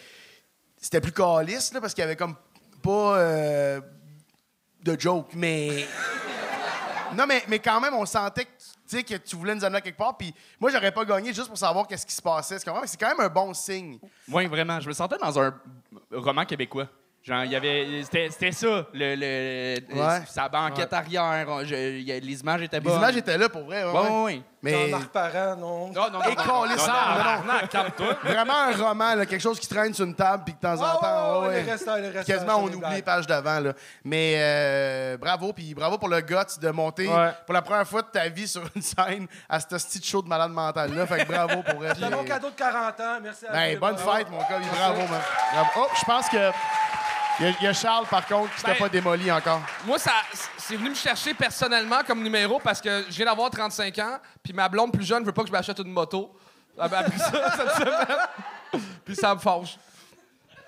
[0.80, 2.34] c'était plus calice, là, parce qu'il y avait comme
[2.82, 3.80] pas euh,
[4.82, 5.86] de joke, mais.
[7.16, 8.50] Non, mais, mais quand même, on sentait que,
[8.88, 11.48] tu que tu voulais nous amener à quelque part, puis moi, j'aurais pas gagné juste
[11.48, 12.58] pour savoir qu'est-ce qui se passait.
[12.58, 12.64] C'est
[12.98, 13.98] quand même un bon signe.
[14.28, 14.80] Oui, vraiment.
[14.80, 15.54] Je me sentais dans un
[16.10, 16.88] roman québécois.
[17.24, 18.02] Genre, il y avait.
[18.02, 20.22] C'était c'était ça, le, le, Ouais.
[20.28, 21.46] sa banquette arrière.
[21.64, 22.98] je- y a- les images étaient Les bonnes.
[22.98, 23.84] images étaient là pour vrai.
[23.84, 23.92] ouais.
[23.92, 24.42] ouais, ouais.
[24.64, 24.90] Mais.
[24.90, 25.88] Jean-Marc Parent, non.
[25.88, 26.22] Non, non, non.
[26.22, 27.66] Et non, non.
[27.70, 28.14] calme-toi.
[28.22, 30.98] Vraiment un roman, là, quelque chose qui traîne sur une table, puis de temps en
[31.00, 31.42] temps.
[31.42, 31.64] ouais, ouais,
[32.24, 33.58] Quasiment, on c'est oublie les pages d'avant.
[33.60, 33.72] Là.
[34.04, 37.30] Mais euh, bravo, puis bravo pour le guts de monter Ouais.
[37.44, 40.28] pour la première fois de ta vie sur une scène à ce petit show de
[40.28, 41.06] malade mental là.
[41.06, 41.92] Fait que bravo pour vrai.
[41.94, 44.60] C'était mon puis- cadeau de 40 ans, merci à Ben, bonne fête, mon gars.
[44.76, 45.20] Bravo, man.
[45.52, 45.70] Bravo.
[45.76, 46.50] Oh, je pense que.
[47.42, 49.60] Il y, a- il y a Charles, par contre, qui t'a Ben- pas démoli encore.
[49.84, 50.12] Moi, ça,
[50.56, 54.52] c'est venu me chercher personnellement comme numéro parce que je viens d'avoir 35 ans, puis
[54.52, 56.32] ma blonde plus jeune veut pas que je m'achète une moto.
[56.80, 58.82] Elle m'a appris ça cette semaine.
[59.04, 59.76] puis ça me fâche.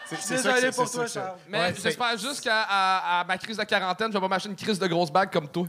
[0.07, 1.21] C'est Désolé ça que c'est- pour toi, ça.
[1.21, 1.38] Charles.
[1.49, 4.50] Mais Ouais, j'espère juste qu'à à- à ma crise de quarantaine, je vais pas m'acheter
[4.50, 5.64] une crise de grosse bague comme toi.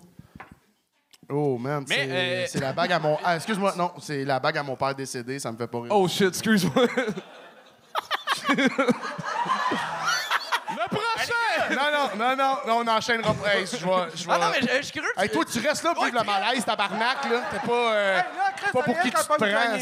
[1.29, 1.85] Oh, man.
[1.88, 3.17] C'est euh, c'est la bague à mon.
[3.24, 5.91] Ah, excuse-moi, non, c'est la bague à mon père décédé, ça me fait pas rire.
[5.91, 6.85] Oh shit, excuse-moi.
[11.69, 13.34] Non, non, non, non, non, on enchaînera.
[13.48, 14.15] Hey, je vais.
[14.15, 15.10] je Ah non, mais je je suis curieux.
[15.17, 17.41] Hey, toi, tu restes là pour vivre le malaise, tabarnak, là.
[17.51, 17.74] T'es pas.
[17.93, 18.25] euh, Là,
[18.57, 19.77] Chris, pas pour qui tu te prends, là.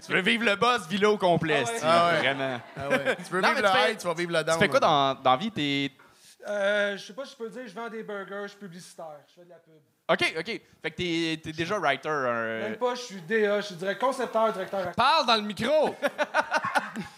[0.00, 1.74] Tu veux vivre le boss villa au complet, Ah ouais.
[1.74, 2.18] esti, Ah ouais.
[2.18, 2.60] Vraiment.
[2.76, 3.16] Ah ouais.
[3.16, 4.56] Tu veux Non, vivre mais tu le fais- high, tu vas vivre le down.
[4.58, 4.86] Tu fais quoi là.
[4.86, 5.50] dans, dans la vie?
[5.50, 5.92] T'es.
[6.46, 9.06] Euh, je sais pas si je peux dire, je vends des burgers, je suis publicitaire,
[9.28, 9.74] je fais de la pub.
[10.10, 10.60] OK, OK.
[10.82, 12.08] Fait que t'es t'es déjà writer.
[12.08, 14.92] un- Même pas, je suis DA, je suis direct concepteur, directeur.
[14.92, 15.94] Parle dans le micro.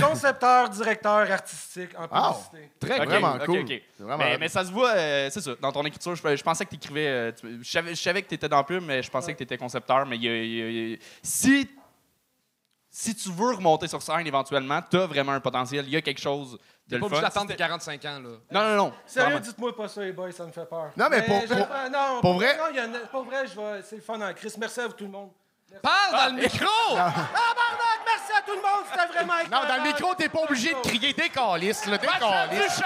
[0.00, 2.32] Concepteur, directeur artistique en Wow.
[2.34, 2.70] publicité.
[2.80, 3.58] Très Ok, Vraiment ok, cool.
[3.60, 3.82] ok.
[3.96, 6.14] C'est vraiment Mais, ça se voit, euh, c'est ça, dans ton écriture.
[6.14, 7.34] Je, je pensais que tu écrivais.
[7.42, 9.44] je, savais, je savais que tu étais dans le pub, mais je pensais que tu
[9.44, 10.06] étais concepteur.
[10.06, 11.68] Mais il y a- il y a- il y a- si,
[12.90, 15.84] si tu veux remonter sur scène éventuellement, tu as vraiment un potentiel.
[15.86, 16.58] Il y a quelque chose de
[16.88, 17.28] T'es le pas obligé fun.
[17.28, 18.28] d'attendre tes 45 ans, là.
[18.50, 18.92] Non, non, non.
[19.04, 19.40] Sérieux, Vraiment.
[19.46, 20.90] dites-moi pas ça, les boys, ça me fait peur.
[20.96, 23.46] Non, mais pour- je- pour- non, pour vrai- Non, il y en a- pour vrai,
[23.46, 24.52] je vais, c'est le fun en Chris.
[24.58, 25.30] Merci à vous tout le monde.
[25.82, 26.94] Parle dans le micro!
[26.94, 30.72] Tabarnak, merci à tout le monde, c'était vraiment Non, dans le micro, t'es pas obligé
[30.72, 31.98] de crier des calices, là.
[31.98, 32.82] Des calices.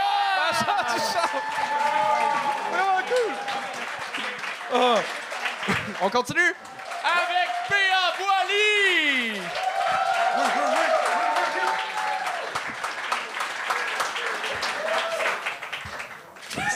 [6.01, 6.55] On continue?
[7.05, 8.12] Avec P.A.
[8.18, 9.40] Boily!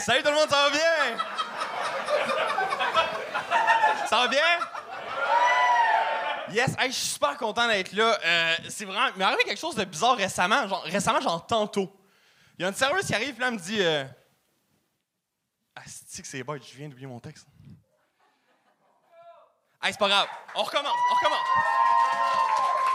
[0.05, 1.17] Salut tout le monde, ça va bien?
[4.09, 4.39] Ça va bien?
[6.51, 8.17] Yes, hey, je suis super content d'être là.
[8.23, 9.07] Euh, c'est vraiment.
[9.13, 10.67] Il m'est arrivé quelque chose de bizarre récemment.
[10.67, 11.93] Genre, récemment, genre tantôt.
[12.57, 13.81] Il y a une serveuse qui arrive, là, me dit.
[13.81, 14.05] Euh...
[15.85, 17.45] C'est que c'est bête, je viens d'oublier mon texte.
[19.83, 20.27] Hey, c'est pas grave.
[20.55, 21.47] On recommence, on recommence.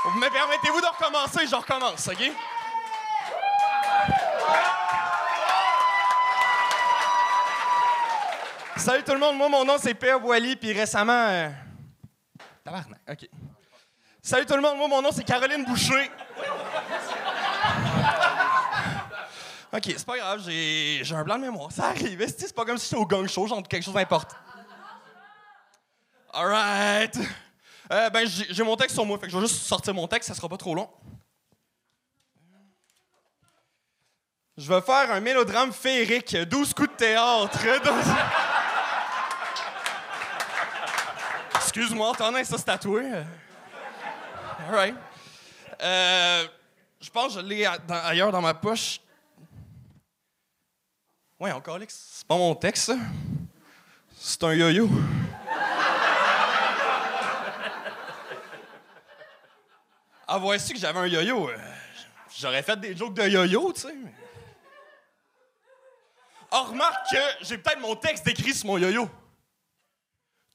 [0.04, 1.46] Vous me permettez-vous de recommencer?
[1.46, 2.32] Je recommence, OK?
[8.76, 10.18] Salut tout le monde, moi mon nom c'est P.A.
[10.18, 11.12] Boily, puis récemment.
[11.12, 11.50] euh,
[13.12, 13.29] ok.
[14.22, 16.11] Salut tout le monde, moi mon nom c'est Caroline Boucher.
[19.72, 21.72] ok, c'est pas grave, j'ai un blanc de mémoire.
[21.72, 24.37] Ça arrive, c'est pas comme si j'étais au gang show, genre quelque chose d'important?
[26.33, 27.18] Alright.
[27.92, 30.29] Euh, ben, j'ai mon texte sur moi, fait que je vais juste sortir mon texte,
[30.29, 30.88] ça sera pas trop long.
[34.57, 37.59] Je vais faire un mélodrame féerique, 12 coups de théâtre.
[41.74, 43.02] Excuse-moi, Antonin, ça c'est tatoué.
[44.68, 44.94] Alright.
[45.80, 46.46] Euh,
[47.00, 49.00] je pense que je l'ai ailleurs dans ma poche.
[51.40, 52.08] Ouais, encore, Alex.
[52.18, 52.96] C'est pas mon texte, ça.
[54.14, 54.87] C'est un yo-yo.
[60.28, 61.48] Ah, voici que j'avais un yo-yo.
[61.48, 61.56] euh,
[62.38, 63.94] J'aurais fait des jokes de yo-yo, tu sais.
[66.52, 69.08] Oh, remarque que j'ai peut-être mon texte décrit sur mon yo-yo.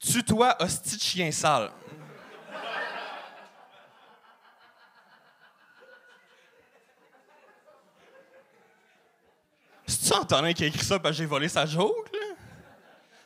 [0.00, 1.70] Tue-toi, hostie de chien sale.
[9.86, 12.34] C'est-tu Antonin qui a écrit ça parce que j'ai volé sa joke, là?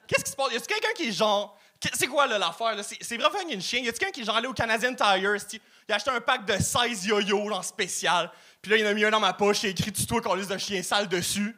[0.06, 0.52] Qu'est-ce qui se passe?
[0.52, 1.58] Y a-tu quelqu'un qui est genre.
[1.94, 2.82] C'est quoi, là, l'affaire, là?
[2.84, 3.84] C'est vraiment une chienne.
[3.84, 5.16] Y a-tu quelqu'un qui est genre allé au Canadian Tire?
[5.16, 8.30] Il a acheté un pack de 16 yo-yo, genre spécial.
[8.60, 10.50] Puis là, il en a mis un dans ma poche, a écrit Tuto qu'on liste
[10.50, 11.56] de chien sale dessus.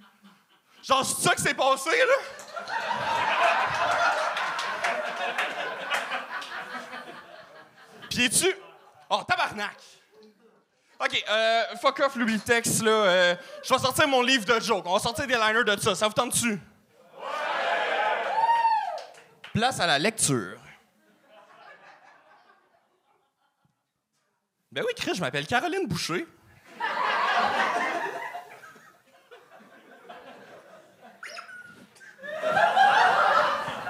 [0.82, 2.14] Genre, c'est ça que c'est passé, là?
[8.14, 8.54] Puis es-tu.
[9.10, 9.76] Oh, tabarnak!
[11.00, 12.90] OK, euh, fuck off, Louis le texte, là.
[12.90, 14.84] Euh, je vais sortir mon livre de jokes.
[14.86, 15.94] On va sortir des liners de ça.
[15.96, 16.60] Ça vous tente-tu?
[19.52, 20.58] Place à la lecture.
[24.70, 26.26] Ben oui, Chris, je m'appelle Caroline Boucher.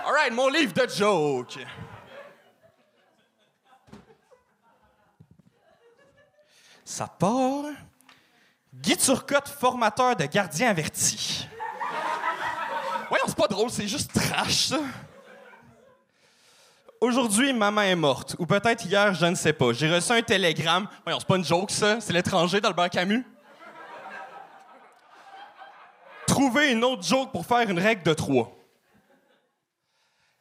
[0.06, 1.58] All right, mon livre de jokes.
[6.94, 7.64] Ça part.
[8.72, 11.44] Guy Turcotte, formateur de gardien averti.
[13.08, 14.78] Voyons, c'est pas drôle, c'est juste trash, ça.
[17.00, 18.36] Aujourd'hui, maman est morte.
[18.38, 19.72] Ou peut-être hier, je ne sais pas.
[19.72, 20.86] J'ai reçu un télégramme.
[21.02, 22.00] Voyons, c'est pas une joke, ça.
[22.00, 23.26] C'est l'étranger d'Albert Camus.
[26.28, 28.56] Trouver une autre joke pour faire une règle de trois.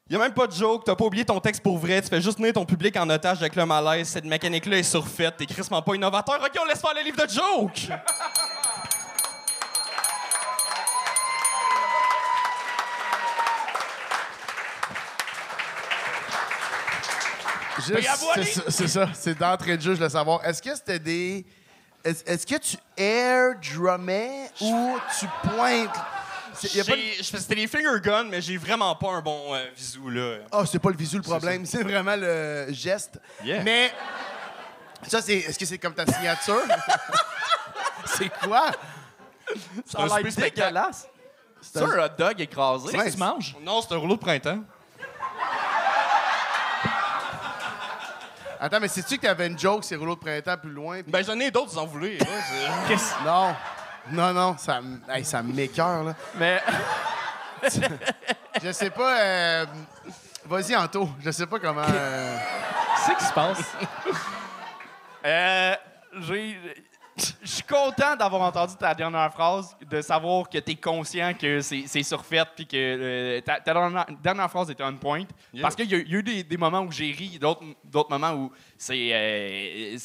[0.09, 2.21] Y a même pas de joke, t'as pas oublié ton texte pour vrai, tu fais
[2.21, 5.81] juste tenir ton public en otage avec le malaise, cette mécanique-là est surfaite, t'es crissement
[5.81, 6.41] pas innovateur.
[6.43, 7.89] Ok, on laisse faire le livre de joke!
[18.69, 20.45] C'est ça- c'est d'entrée de jeu, je voulais savoir.
[20.45, 21.45] Est-ce que c'était des.
[22.03, 25.89] Est-ce est-ce que tu air drummais ou tu pointes?
[26.55, 26.67] C'est-
[27.23, 30.37] C'était des finger guns, mais j'ai vraiment pas un bon euh, visu, là.
[30.51, 33.19] Ah, c'est pas le visu le problème, c'est vraiment le geste.
[33.43, 33.63] Yeah.
[33.63, 33.91] Mais
[35.07, 35.33] ça, c'est.
[35.35, 36.61] Est-ce que c'est comme ta signature?
[38.05, 38.71] c'est quoi?
[39.85, 41.07] Ça a l'air dégueulasse.
[41.61, 42.97] C'est un hot dog écrasé.
[42.97, 43.55] Ouais, que tu manges?
[43.61, 44.59] Non, c'est un rouleau de printemps.
[48.59, 51.01] Attends, mais sais-tu que t'avais une joke, ces rouleaux de printemps plus loin?
[51.05, 51.85] Ben, j'en ai d'autres, vous en
[52.97, 53.53] c'est- Non.
[54.11, 56.15] Non, non, ça, hey, ça m'écœure, là.
[56.37, 56.61] Mais
[58.61, 59.19] Je sais pas.
[59.21, 59.65] euh,
[60.45, 61.09] Vas-y, Anto.
[61.21, 61.81] Je sais pas comment.
[61.87, 62.37] euh,
[63.05, 63.73] C'est qui se passe?
[65.25, 65.75] euh,
[66.21, 66.57] j'ai.
[67.15, 71.61] Je suis content d'avoir entendu ta dernière phrase, de savoir que tu es conscient que
[71.61, 75.23] c'est surfait puis que euh, ta, ta dernière, dernière phrase était on point.
[75.61, 78.51] Parce qu'il y, y a eu des, des moments où j'ai ri, d'autres moments où
[78.75, 79.97] c'est euh,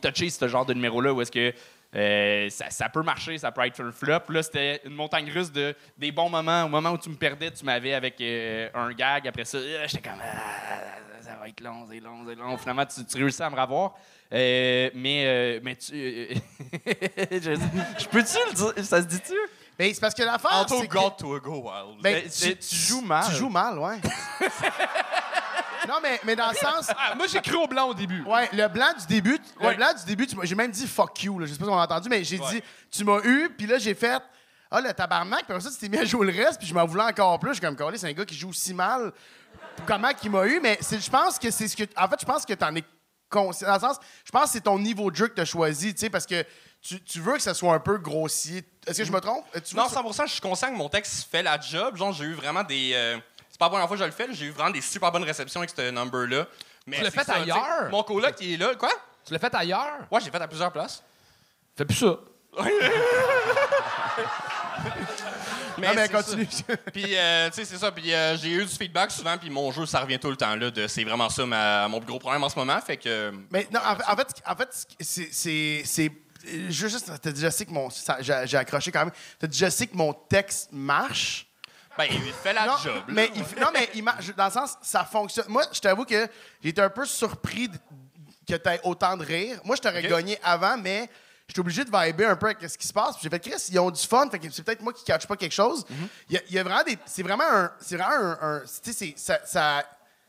[0.00, 1.52] touché, ce genre de numéro-là, où est-ce que
[1.94, 4.20] euh, ça, ça peut marcher, ça peut être un flop.
[4.30, 6.64] Là, c'était une montagne russe de des bons moments.
[6.64, 9.28] Au moment où tu me perdais, tu m'avais avec euh, un gag.
[9.28, 12.56] Après ça, euh, j'étais comme Ah, ça va être long, c'est long, c'est long.
[12.56, 13.94] Finalement, tu, tu réussis à me revoir.
[14.32, 15.92] Euh, mais, euh, mais tu.
[15.94, 16.34] euh,
[17.30, 17.54] je,
[17.98, 18.84] je peux-tu le dire?
[18.84, 19.34] Ça se dit-tu?
[19.78, 20.52] Mais c'est parce que l'affaire.
[20.54, 22.00] Anto c'est que- to a go wild.
[22.02, 23.24] Ben, tu- tu joues mal.
[23.28, 23.96] Tu joues mal, ouais.
[25.88, 26.90] non, mais, mais dans le sens.
[26.96, 28.22] Ah, moi, j'ai cru au blanc au début.
[28.24, 29.74] Ouais, le blanc du début, le Ouais.
[29.76, 31.70] blanc du début, tu m'as- j'ai même dit fuck you, là, je sais pas si
[31.70, 34.22] on a entendu, mais j'ai dit tu m'as eu, puis là j'ai fait
[34.70, 36.74] ah le tabarnak, puis après ça tu t'es mis à jouer le reste, puis je
[36.74, 39.12] m'en voulais encore plus, je suis comme Calais, c'est un gars qui joue si mal.
[39.86, 42.26] Comment qu'il m'a eu, mais c'est- je pense que c'est ce que en fait, je
[42.26, 42.84] pense que t'en es
[43.30, 45.94] conscient dans le sens, je pense que c'est ton niveau de jeu que t'as choisi,
[45.94, 46.44] tu sais parce que
[46.82, 48.62] tu, tu veux que ça soit un peu grossier.
[48.86, 49.44] Est-ce que je me trompe?
[49.56, 51.58] Euh, tu veux Non, que ça- 100 je suis conscient que mon texte fait la
[51.60, 51.96] job.
[51.96, 52.90] Genre, j'ai eu vraiment des.
[52.94, 53.18] euh,
[53.52, 55.22] c'est pas la première fois que je le fais, j'ai eu vraiment des super bonnes
[55.22, 56.46] réceptions avec ce number-là.
[56.88, 57.90] Mais Tu l'as fait ça, ailleurs?
[57.92, 58.74] Mon coloc, il est là.
[58.74, 58.90] Quoi?
[59.24, 59.98] Tu l'as fait ailleurs?
[60.10, 61.00] Ouais, j'ai fait à plusieurs places.
[61.76, 62.18] Fais plus ça.
[65.78, 66.46] Mais, Non, mais c'est continue.
[66.50, 66.76] ça.
[66.92, 67.90] Puis, euh, tu sais, c'est ça.
[67.90, 69.36] Puis, euh, j'ai eu du feedback souvent.
[69.38, 70.54] Puis, mon jeu, ça revient tout le temps.
[70.54, 70.70] là.
[70.70, 72.78] de- C'est vraiment ça ma- mon plus gros problème en ce moment.
[72.80, 73.32] Fait que.
[73.50, 75.28] Mais non, en fait, en fait, en fait, c'est.
[75.32, 76.12] c'est- c'est-
[76.44, 77.88] Je juste je sais que mon.
[77.90, 79.12] ça- J'ai j'ai accroché quand même.
[79.50, 81.46] Je sais que mon texte marche.
[81.98, 83.02] Ben, il fait la non, job.
[83.08, 84.04] mais il, non, mais il.
[84.34, 85.46] Dans le sens, ça fonctionne.
[85.48, 86.26] Moi, je t'avoue que
[86.64, 87.68] été un peu surpris
[88.48, 89.60] que tu aies autant de rire.
[89.64, 91.08] Moi, je t'aurais gagné avant, mais
[91.46, 93.16] j'étais obligé de vibrer un peu avec ce qui se passe.
[93.22, 94.28] J'ai fait, Chris, ils ont du fun.
[94.30, 95.84] Fait que c'est peut-être moi qui catch pas quelque chose.
[95.88, 96.08] Mhm.
[96.30, 96.98] Il y, a- il y a vraiment des.
[97.06, 97.72] C'est vraiment un.
[97.80, 98.62] C'est vraiment un.
[98.66, 99.84] c'est- ça, ça,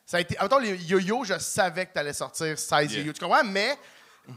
[0.05, 0.37] ça a été.
[0.39, 2.99] En même temps, les yo-yo, je savais que tu allais sortir 16 Yeah.
[3.01, 3.13] yo-yo.
[3.13, 3.43] Tu comprends?
[3.43, 3.77] Mais.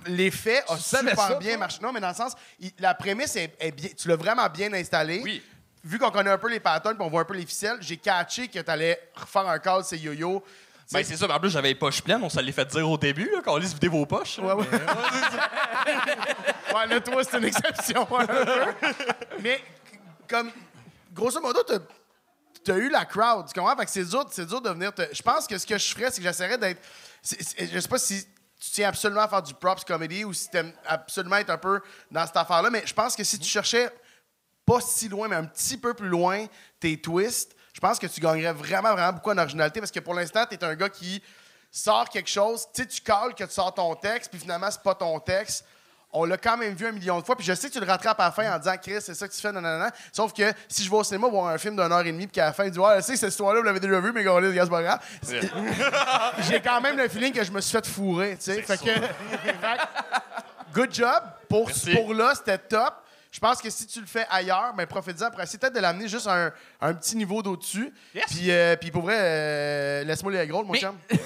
[0.06, 1.78] L'effet a super ça, bien marché.
[1.80, 3.90] Non, mais dans le sens, il- la prémisse est, est bien.
[3.96, 5.20] Tu l'as vraiment bien installé.
[5.22, 5.40] Oui.
[5.87, 7.96] Vu qu'on connaît un peu les patterns puis on voit un peu les ficelles, j'ai
[7.96, 10.42] catché que tu allais refaire un call, c'est yo-yo.
[10.90, 11.29] Ben, c'est ça.
[11.29, 12.25] mais En plus, j'avais les poches pleines.
[12.25, 14.40] On se l'est fait dire au début, là, quand on laisse vider vos poches.
[14.40, 14.66] Ouais, ouais.
[16.75, 18.05] ouais, là, toi, c'est une exception.
[19.40, 19.62] Mais,
[20.29, 20.51] comme,
[21.14, 23.77] grosso modo, t'as as eu la crowd, tu comprends?
[23.77, 25.03] Fait que c'est dur, c'est dur de venir te...
[25.12, 26.83] Je pense que ce que je ferais, c'est que j'essaierais d'être...
[27.22, 30.72] Je sais pas si tu tiens absolument à faire du props comedy ou si t'aimes
[30.85, 33.88] absolument être un peu dans cette affaire-là, mais je pense que si tu cherchais
[34.66, 36.44] pas si loin, mais un petit peu plus loin
[36.81, 40.14] tes twists, je pense que tu gagnerais vraiment, vraiment beaucoup en originalité parce que pour
[40.14, 41.22] l'instant, tu es un gars qui
[41.70, 42.66] sort quelque chose.
[42.74, 45.64] Tu sais, tu cales que tu sors ton texte, puis finalement, c'est pas ton texte.
[46.12, 47.37] On l'a quand même vu un million de fois.
[47.37, 49.29] Puis je sais que tu le rattrapes à la fin en disant, Chris, c'est ça
[49.29, 49.90] que tu fais, nanana.
[50.11, 52.37] Sauf que si je vais au cinéma voir un film d'une heure et demie, puis
[52.37, 54.38] qu'à la fin, il dit, ouais, que cette histoire-là, vous l'avez déjà vu, mais gars,
[54.40, 55.00] c'est pas grave.
[56.48, 58.62] J'ai quand même le feeling que je me suis fait fourrer, tu sais.
[58.62, 58.85] Fait que.
[58.90, 61.22] fait que, good job.
[61.50, 62.94] Pour, pour là, c'était top.
[63.37, 66.09] Je pense que si tu le fais ailleurs, ben, profite-en pour essayer peut-être de l'amener
[66.09, 67.92] juste à un, un petit niveau d'au-dessus.
[68.29, 70.96] Puis, euh, puis pour vrai, euh, laisse-moi les gros, mon Mais- chum.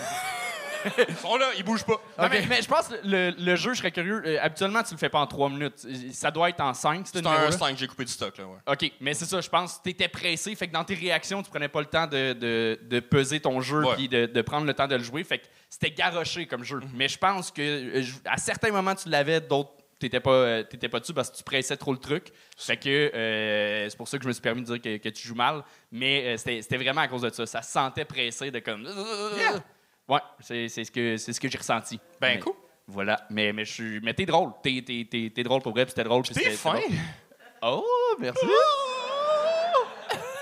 [1.09, 2.01] Ils sont là, ils bougent pas.
[2.18, 4.23] Non, mais, mais je pense que le, le jeu, je serais curieux.
[4.25, 5.87] euh, habituellement, tu le fais pas en trois minutes.
[6.14, 7.53] Ça doit être en cinq, ce C'est un numéro-là.
[7.53, 8.57] 5, j'ai coupé du stock, là, ouais.
[8.66, 11.42] OK, mais c'est ça, je pense que tu étais pressé, fait que dans tes réactions,
[11.42, 13.94] tu prenais pas le temps de, de, de peser ton jeu Ouais.
[13.94, 16.81] puis de, de prendre le temps de le jouer, fait que c'était garoché comme jeu.
[16.94, 20.88] Mais je pense que euh, à certains moments, tu l'avais, d'autres, t'étais pas, euh, t'étais
[20.88, 22.32] pas dessus parce que tu pressais trop le truc.
[22.56, 25.08] Fait que euh, c'est pour ça que je me suis permis de dire que, que
[25.10, 27.46] tu joues mal, mais euh, c'était, c'était vraiment à cause de ça.
[27.46, 28.84] Ça se sentait pressé de comme...
[30.08, 32.00] Ouais, c'est, c'est ce que, c'est ce que j'ai ressenti.
[32.20, 32.54] Ben, Mais- cool.
[32.88, 34.50] Voilà, mais, mais, je suis, mais t'es drôle.
[34.64, 36.24] T'es, t'es, t'es, t'es drôle pour vrai, puis drôle.
[36.24, 36.72] T'es c'était- fin.
[36.72, 36.82] drôle.
[37.62, 38.46] Oh, merci.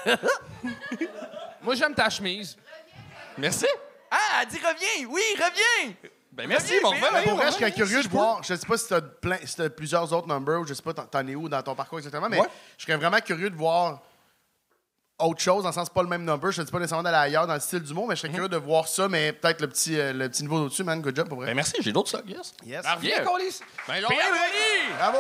[1.63, 2.57] Moi, j'aime ta chemise.
[3.37, 3.67] Merci.
[4.11, 5.09] Ah, elle dit reviens!
[5.11, 5.95] Oui, reviens!
[6.33, 7.13] Ben, merci, Reviens, mon frère.
[7.13, 8.43] Mais pour vrai, je serais curieux si de voir.
[8.45, 11.27] Je sais pas si tu as, plusieurs autres numbers ou je sais pas, t'en- t'en
[11.27, 12.47] es où dans ton parcours exactement, mais Ouais.
[12.77, 14.01] je serais vraiment curieux de voir
[15.19, 16.53] autre chose, dans le sens pas le même number.
[16.53, 18.33] Je te dis pas nécessairement d'aller ailleurs dans le style du mot, mais je serais
[18.33, 21.01] curieux de voir ça, mais peut-être le petit, euh, le petit niveau au-dessus, man.
[21.03, 21.47] Good job pour vrai.
[21.49, 22.55] Ben, merci, j'ai d'autres stocks, yes.
[22.65, 22.85] Yes.
[22.87, 23.61] Ah, Viens, Colis.
[23.89, 25.19] Ben, Bravo.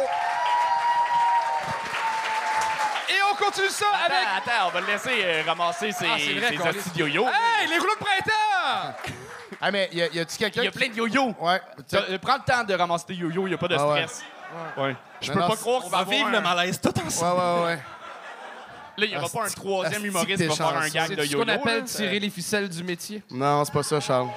[3.08, 4.18] Et on continue ça avec.
[4.36, 6.98] Attends, attends, on va le laisser euh, ramasser ses, Ah, c'est vrai, ses hosties de
[6.98, 7.24] yo-yo.
[7.26, 8.94] Hey, les rouleaux de printemps!
[9.60, 11.34] Ah, mais y, a- y a-tu quelqu'un Il y a plein de yo-yo.
[11.40, 11.60] Ouais.
[11.88, 14.06] Tu- Prends le temps de ramasser tes yo-yo, il n'y a pas de Ah ouais.
[14.06, 14.22] stress.
[14.76, 14.96] Ouais.
[15.20, 16.88] Je Non, peux non, pas c'est- croire On qu'on va va vivre le malaise tout
[16.96, 17.40] Ouais, ensemble.
[17.40, 17.78] ouais, ouais.
[18.98, 20.90] Là, il n'y aura Asti- pas un troisième humoriste qui va faire un chanceux?
[20.94, 21.44] gag C'est de ce yo-yo.
[21.44, 21.82] qu'on appelle là.
[21.84, 23.22] tirer les ficelles du métier.
[23.30, 24.28] Non, c'est pas ça, Charles.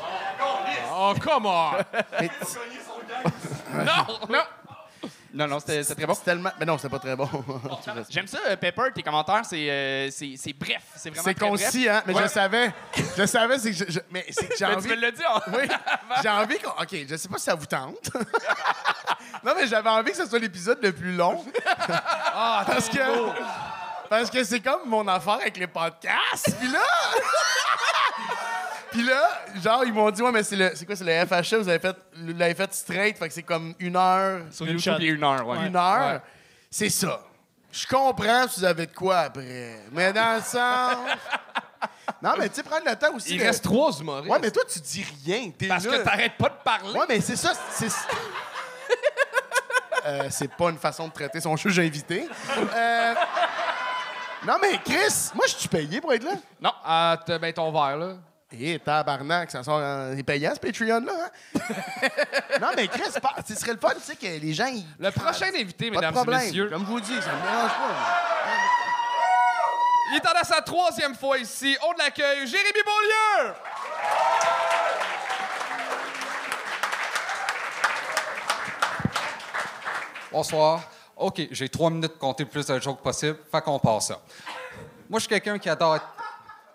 [0.94, 1.72] Oh, come on!
[2.20, 4.40] Mais non, non!
[5.34, 6.14] Non, non, c'était très bon.
[6.16, 6.52] tellement.
[6.60, 7.30] Mais non, c'était pas très bon.
[8.10, 10.82] J'aime ça, euh, Pepper, tes commentaires, c'est euh, c'est- bref.
[10.96, 11.96] C'est vraiment c'est très concis, bref.
[11.98, 12.04] hein?
[12.06, 12.74] Mais je savais.
[13.18, 14.90] Je savais, c'est que je- je- Mais c'est que j'ai envie.
[14.90, 15.24] tu me l'as dit.
[15.54, 15.68] Oui,
[16.22, 16.72] j'ai envie qu'on.
[16.82, 18.10] OK, je sais pas si ça vous tente.
[19.44, 21.44] non, mais j'avais envie que ce soit l'épisode le plus long.
[21.98, 23.00] Ah, parce que.
[24.10, 26.58] Parce que c'est comme mon affaire avec les podcasts.
[26.60, 26.80] Puis là.
[28.92, 29.30] Puis là,
[29.64, 30.72] genre, ils m'ont dit, ouais, mais c'est le.
[30.76, 33.44] C'est quoi, c'est le FHE, vous avez fait, vous l'avez fait straight, fait que c'est
[33.44, 34.42] comme une heure.
[34.52, 35.68] Sur YouTube, il y a une heure, ouais.
[35.68, 36.22] Une heure?
[36.70, 37.22] C'est ça.
[37.72, 39.80] Je comprends si vous avez de quoi après.
[39.92, 40.98] Mais dans le sens.
[42.22, 43.34] Non, mais tu sais, prendre le temps aussi.
[43.34, 44.30] Il de- reste trois humoristes.
[44.30, 45.50] Ouais, mais toi, tu dis rien.
[45.58, 45.98] T'es Parce là.
[45.98, 46.92] que t'arrêtes pas de parler.
[47.00, 47.54] Ouais, mais c'est ça.
[47.72, 47.88] C'est
[50.06, 52.28] Euh, c'est pas une façon de traiter son juge invité.
[52.76, 53.14] Euh,
[54.46, 56.32] Non, mais Chris, moi, je suis payé pour être là?
[56.60, 58.14] Non, ah, t'as- ben ton verre, là.
[58.54, 60.14] Eh, tabarnak, ça sort en...
[60.16, 61.14] C'est payant, ce Patreon-là.
[61.56, 61.60] hein?
[62.62, 64.66] non, mais Chris, pas- ce serait le fun, tu sais, que les gens...
[64.66, 64.86] Ils...
[65.00, 66.42] Le prochain invité, Pas de mesdames et problème.
[66.42, 67.96] messieurs, Comme je vous dis, ça me dérange pas.
[70.12, 71.78] il est en à sa troisième fois ici.
[71.88, 73.54] On l'accueille, Jérémy Beaulieu!
[80.32, 80.82] Bonsoir.
[81.18, 83.38] OK, j'ai trois minutes pour compter le plus de jokes possible.
[83.52, 84.20] Fait qu'on passe ça.
[85.10, 86.06] Moi, je suis quelqu'un qui adore être...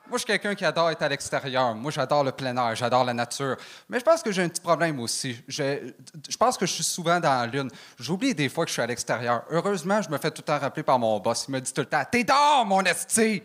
[0.09, 1.75] Moi, je suis quelqu'un qui adore être à l'extérieur.
[1.75, 3.57] Moi, j'adore le plein air, j'adore la nature.
[3.89, 5.43] Mais je pense que j'ai un petit problème aussi.
[5.49, 5.93] Je,
[6.29, 7.69] je pense que je suis souvent dans la lune.
[7.99, 9.43] J'oublie des fois que je suis à l'extérieur.
[9.51, 11.47] Heureusement, je me fais tout le temps rappeler par mon boss.
[11.49, 13.43] Il me dit tout le temps T'es dehors, mon esti!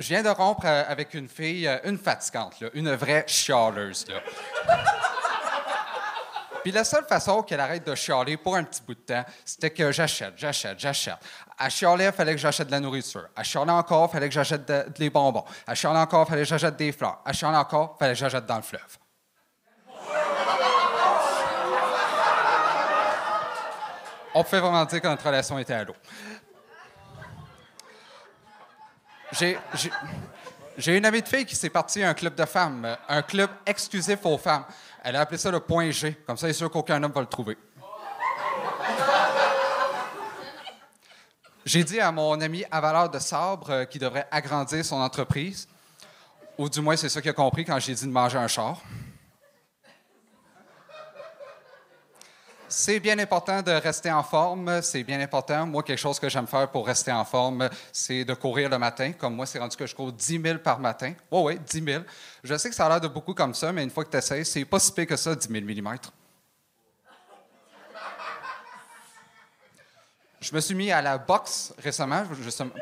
[0.00, 4.04] Je viens de rompre euh, avec une fille, euh, une fatigante, une vraie chialeuse.
[6.64, 9.68] Puis la seule façon qu'elle arrête de chialer pour un petit bout de temps, c'était
[9.68, 11.18] que j'achète, j'achète, j'achète.
[11.60, 13.28] Elle chialait, il fallait que j'achète de la nourriture.
[13.36, 15.44] Elle chialait encore, il fallait que j'achète de- des bonbons.
[15.68, 17.20] Elle chialait encore, il fallait que j'achète des fleurs.
[17.26, 18.98] Elle chialait encore, il fallait que j'achète dans le fleuve.
[24.32, 25.94] On pouvait vraiment dire que notre relation était à l'eau.
[29.32, 29.58] J'ai,
[30.78, 33.50] j'ai, une amie de fille qui s'est partie à un club de femmes, un club
[33.66, 34.64] exclusif aux femmes.
[35.06, 36.16] Elle a appelé ça le point G.
[36.26, 37.58] Comme ça, elle est sûr qu'aucun homme va le trouver.
[41.66, 45.68] J'ai dit à mon ami à valeur de sabre euh, qu'il devrait agrandir son entreprise.
[46.56, 48.80] Ou du moins, c'est ça qu'il a compris quand j'ai dit de manger un char.
[52.76, 54.82] C'est bien important de rester en forme.
[54.82, 55.64] C'est bien important.
[55.64, 59.12] Moi, quelque chose que j'aime faire pour rester en forme, c'est de courir le matin.
[59.12, 61.12] Comme moi, c'est rendu que je cours 10 000 par matin.
[61.30, 62.02] Oui, oui, 10 000.
[62.42, 64.16] Je sais que ça a l'air de beaucoup comme ça, mais une fois que tu
[64.16, 66.12] essaies, c'est pas si pire que ça, 10 000 millimètres.
[70.44, 72.24] Je me suis mis à la boxe récemment,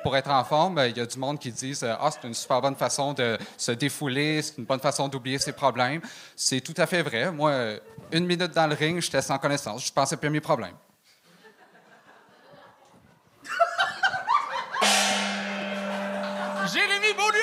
[0.02, 0.82] pour être en forme.
[0.88, 3.70] Il y a du monde qui disent Ah, c'est une super bonne façon de se
[3.70, 6.00] défouler, c'est une bonne façon d'oublier ses problèmes.
[6.34, 7.30] C'est tout à fait vrai.
[7.30, 7.78] Moi, euh,
[8.10, 9.86] une minute dans le ring, j'étais sans connaissance.
[9.86, 10.74] Je pensais plus à mes problèmes.
[16.72, 17.42] Jérémy Beaulieu!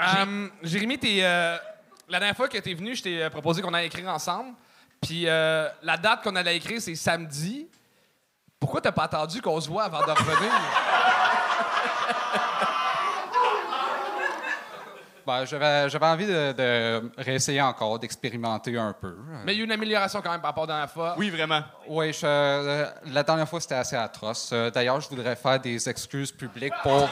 [0.00, 1.56] Euh, Jérémy, t'es, euh,
[2.08, 4.54] la dernière fois que tu es venu, je t'ai euh, proposé qu'on allait écrire ensemble.
[5.00, 7.68] Puis euh, la date qu'on allait écrire, c'est samedi.
[8.58, 10.52] Pourquoi t'as pas attendu qu'on se voit avant de revenir?
[15.26, 19.14] Ben, j'avais, j'avais envie de, de réessayer encore, d'expérimenter un peu.
[19.44, 21.14] Mais il y a eu une amélioration quand même par rapport à la dernière fois.
[21.18, 21.60] Oui, vraiment.
[21.86, 24.48] Oui, je- euh, la dernière fois, c'était assez atroce.
[24.54, 27.06] Euh, d'ailleurs, je voudrais faire des excuses publiques pour,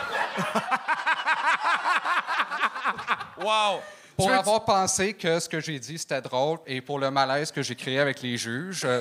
[3.39, 3.83] Wow!
[4.17, 7.63] Pour avoir pensé que ce que j'ai dit, c'était drôle et pour le malaise que
[7.63, 8.83] j'ai créé avec les juges.
[8.85, 9.01] Euh,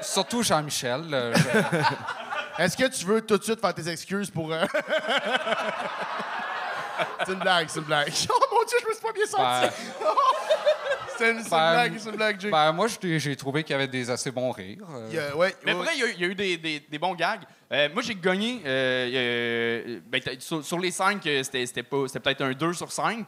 [0.00, 1.02] Surtout Jean-Michel.
[1.12, 4.52] euh, je- Est-ce que tu veux tout de suite faire tes excuses pour.
[4.52, 4.64] euh,
[7.26, 8.12] c'est une blague, c'est une blague.
[8.30, 9.42] Oh mon Dieu, je me suis pas bien senti.
[9.66, 9.70] Ben,
[11.18, 12.50] c'est une, ben, blague, c'est une blague, Jay.
[12.50, 14.84] ben, moi, j'ai trouvé qu'il y avait des assez bons rires.
[14.90, 15.32] euh.
[15.34, 17.14] Ouais, Mais vrai, il y a eu- il y, a eu des, des- des bons
[17.14, 17.42] gags.
[17.72, 18.60] Euh, moi, j'ai gagné.
[18.66, 22.90] euh, euh, ben, sur, sur les cinq, c'était c'était pas- c'était peut-être un 2 sur
[22.90, 23.26] 5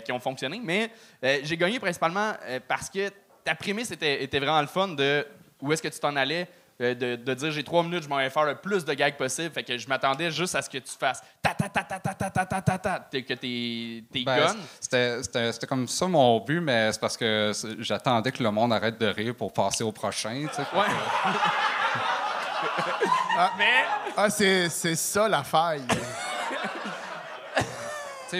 [0.00, 0.60] qui ont fonctionné.
[0.62, 0.90] Mais
[1.24, 3.10] euh, j'ai gagné principalement euh, parce que
[3.44, 5.26] ta prémisse était, était vraiment le fun de
[5.60, 6.48] où est-ce que tu t'en allais.
[6.80, 9.16] euh, de, de dire j'ai trois minutes, je m'en vais faire le plus de gags
[9.16, 9.52] possible.
[9.54, 12.14] Fait que je m'attendais juste à ce que tu fasses ta ta ta ta ta
[12.14, 14.56] ta ta ta ta ta que t'es t'es Ben, gun.
[14.80, 18.72] C'était c'était- c'était comme ça mon but, mais c'est parce que j'attendais que le monde
[18.72, 20.46] arrête de rire pour passer au prochain.
[20.50, 20.64] tu sais.
[20.64, 20.90] Fait que-
[23.58, 23.84] Mais
[24.16, 25.82] Ah, c'est, c'est ça la faille.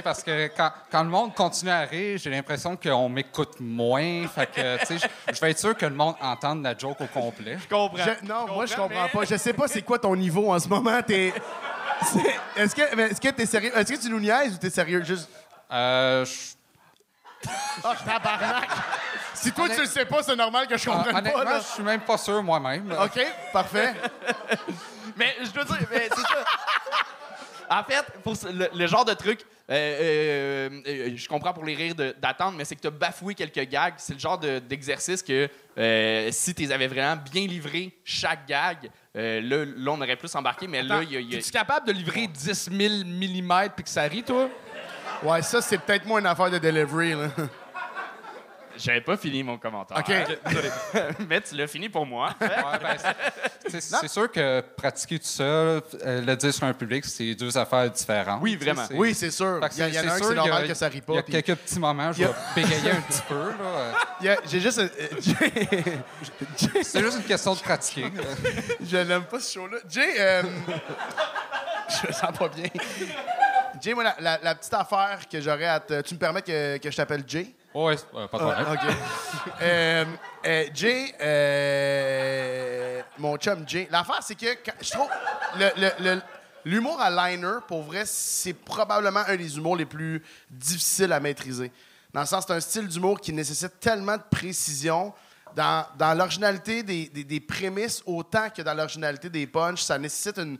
[0.02, 4.26] Parce que quand, quand le monde continue à rire, j'ai l'impression qu'on m'écoute moins.
[4.28, 7.00] Fait que, tu sais, je- je vais être sûr que le monde entende la joke
[7.00, 7.58] au complet.
[7.62, 7.96] je comprends.
[8.04, 9.24] Je- non, moi, je comprends mais- pas.
[9.24, 11.00] Je sais pas c'est quoi ton niveau en ce moment.
[11.02, 11.32] T'es.
[12.56, 13.72] Est-ce que, est-ce que t'es sérieux?
[13.76, 15.02] Est-ce que tu nous niaises ou t'es sérieux?
[15.04, 15.28] Juste.
[15.72, 16.54] Euh, je-
[17.84, 18.68] Ah, tabarnak!
[19.34, 21.58] Si toi, tu le sais pas, c'est normal que je comprenne pas, honnêtement, là.
[21.60, 22.90] je suis même pas sûr moi-même.
[22.92, 23.20] OK,
[23.52, 23.92] parfait.
[25.16, 26.44] Mais je dois dire, mais c'est ça.
[27.70, 31.74] En fait, pour le, le genre de truc, euh, euh, euh, je comprends pour les
[31.74, 33.94] rires d'attendre, mais c'est que tu as bafoué quelques gags.
[33.96, 35.48] C'est le genre de- d'exercice que
[36.30, 40.66] si tu les avais vraiment bien livré chaque gag, là, là, on aurait plus embarqué,
[40.68, 41.20] mais là, il y a.
[41.20, 44.48] il y a- Es-tu capable de livrer 10 000 mm puis que ça rit, toi?
[45.22, 47.28] Ouais, ça, c'est peut-être moins une affaire de delivery, là.
[48.76, 49.96] J'avais pas fini mon commentaire.
[49.98, 50.06] OK.
[50.46, 50.68] Désolé.
[51.28, 52.34] mais tu l'as fini pour moi.
[52.40, 52.48] Ouais,
[52.80, 57.04] ben, c'est- c'est c'est sûr que pratiquer tout seul, euh, le dire sur un public,
[57.04, 58.40] c'est deux affaires différentes.
[58.42, 58.86] Oui, tu sais, vraiment.
[58.88, 59.58] c'est- Oui, c'est sûr.
[59.62, 60.36] Fait que Il y, a- il y en c'est a un que sûr, c'est il
[60.36, 61.12] y a- normal que ça rit pas.
[61.12, 63.34] Il y a puis- quelques petits moments, je vais bégayer un petit peu.
[63.50, 63.92] là.
[64.20, 64.78] il y a- J'ai juste.
[64.78, 64.88] euh,
[65.20, 68.06] Jay- C'est juste une question de pratiquer.
[68.84, 69.78] Je l'aime pas ce show-là.
[69.88, 70.42] Jay, euh,
[72.02, 72.66] je me sens pas bien.
[73.80, 76.00] Jay, moi, la, la- la petite affaire que j'aurais à te.
[76.02, 77.54] Tu me permets que, que je t'appelle Jay?
[77.74, 78.66] Oui, pas de problème.
[78.66, 78.76] Ah.
[79.62, 80.04] Euh,
[80.46, 83.88] euh, Jay, euh, mon chum Jay.
[83.90, 84.46] L'affaire, c'est que
[84.80, 85.08] je trouve.
[86.64, 91.70] L'humour à liner, pour vrai, c'est probablement un des humours les plus difficiles à maîtriser.
[92.12, 95.12] Dans le sens, c'est un style d'humour qui nécessite tellement de précision
[95.54, 99.82] dans, l'originalité des, prémices autant que dans l'originalité des punchs.
[99.82, 100.58] Ça nécessite une,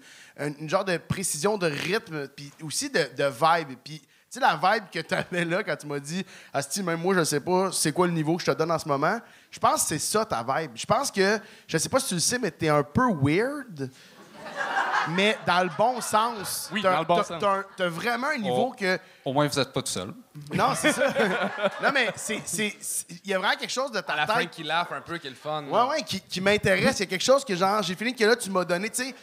[0.69, 3.79] genre de précision de rythme, puis aussi de, de vibe.
[4.35, 7.25] Sais, la vibe que tu avais là quand tu m'as dit, Asti, même moi, je
[7.25, 9.19] sais pas c'est quoi le niveau que je te donne en ce moment.
[9.51, 10.73] Je pense que c'est ça ta vibe.
[10.75, 13.07] Je pense que, je sais pas si tu le sais, mais tu es un peu
[13.23, 13.91] weird.
[15.11, 16.69] Mais dans le bon sens.
[16.73, 17.65] Oui, T'as- dans le bon t'as- sens.
[17.77, 18.75] T'as vraiment un niveau Oh.
[18.79, 18.99] que.
[19.25, 20.13] Au moins, vous n'êtes pas tout seul.
[20.53, 21.09] Non, c'est ça.
[21.83, 22.41] non, mais c'est.
[22.45, 24.63] c'est- c'est- Il y a vraiment quelque chose de ta À la tête fin, qui
[24.63, 25.65] laffe un peu, qui est le fun.
[25.65, 26.99] Ouais, ouais, qui, qui m'intéresse.
[26.99, 29.05] Il y a quelque chose que, genre, j'ai fini que là, tu m'as donné, tu
[29.05, 29.15] sais,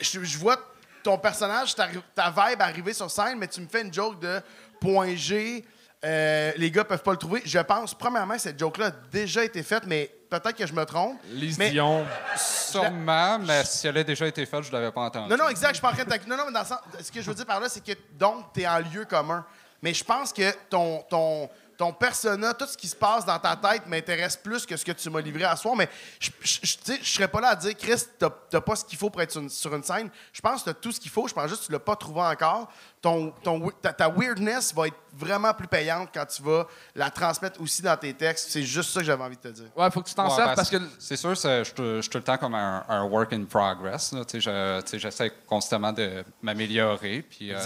[0.00, 0.56] je vois
[1.02, 4.40] ton personnage, ta, ta vibe arriver sur scène, mais tu me fais une joke de
[4.80, 5.64] point G.
[6.04, 7.42] euh, les gars peuvent pas le trouver.
[7.44, 10.84] Je pense, premièrement, que cette joke-là a déjà été faite, mais peut-être que je me
[10.84, 11.18] trompe.
[11.30, 12.06] Lise Mais- Dion.
[12.36, 15.28] Sûrement, mais si elle a déjà été faite, je ne l'avais pas entendu.
[15.30, 15.70] Non, non, exact.
[15.70, 16.78] Je suis pas en train de Non, non, mais dans le sens.
[17.02, 19.44] Ce que je veux dire par là, c'est que donc, tu es en lieu commun.
[19.82, 23.54] Mais je pense que ton, ton, ton persona, tout ce qui se passe dans ta
[23.54, 25.76] tête m'intéresse plus que ce que tu m'as livré à soir.
[25.76, 28.98] Mais je tu je serais pas là à dire, Chris, t'as t'as pas ce qu'il
[28.98, 30.10] faut pour être sur une, sur une scène.
[30.32, 31.28] Je pense que tu as tout ce qu'il faut.
[31.28, 32.68] Je pense juste que tu l'as pas trouvé encore.
[33.00, 37.60] Ton, ton, ta, ta weirdness va être vraiment plus payante quand tu vas la transmettre
[37.60, 38.50] aussi dans tes textes.
[38.50, 39.66] C'est juste ça que j'avais envie de te dire.
[39.76, 40.76] Ouais, faut que tu t'en Ouais, serves ben, parce que.
[40.98, 41.74] c'est sûr, c'est- je suis
[42.10, 44.12] tout- le temps comme un, un work in progress.
[44.12, 47.22] là, tu sais, je- tu sais, J'essaie constamment de m'améliorer.
[47.22, 47.58] puis, euh,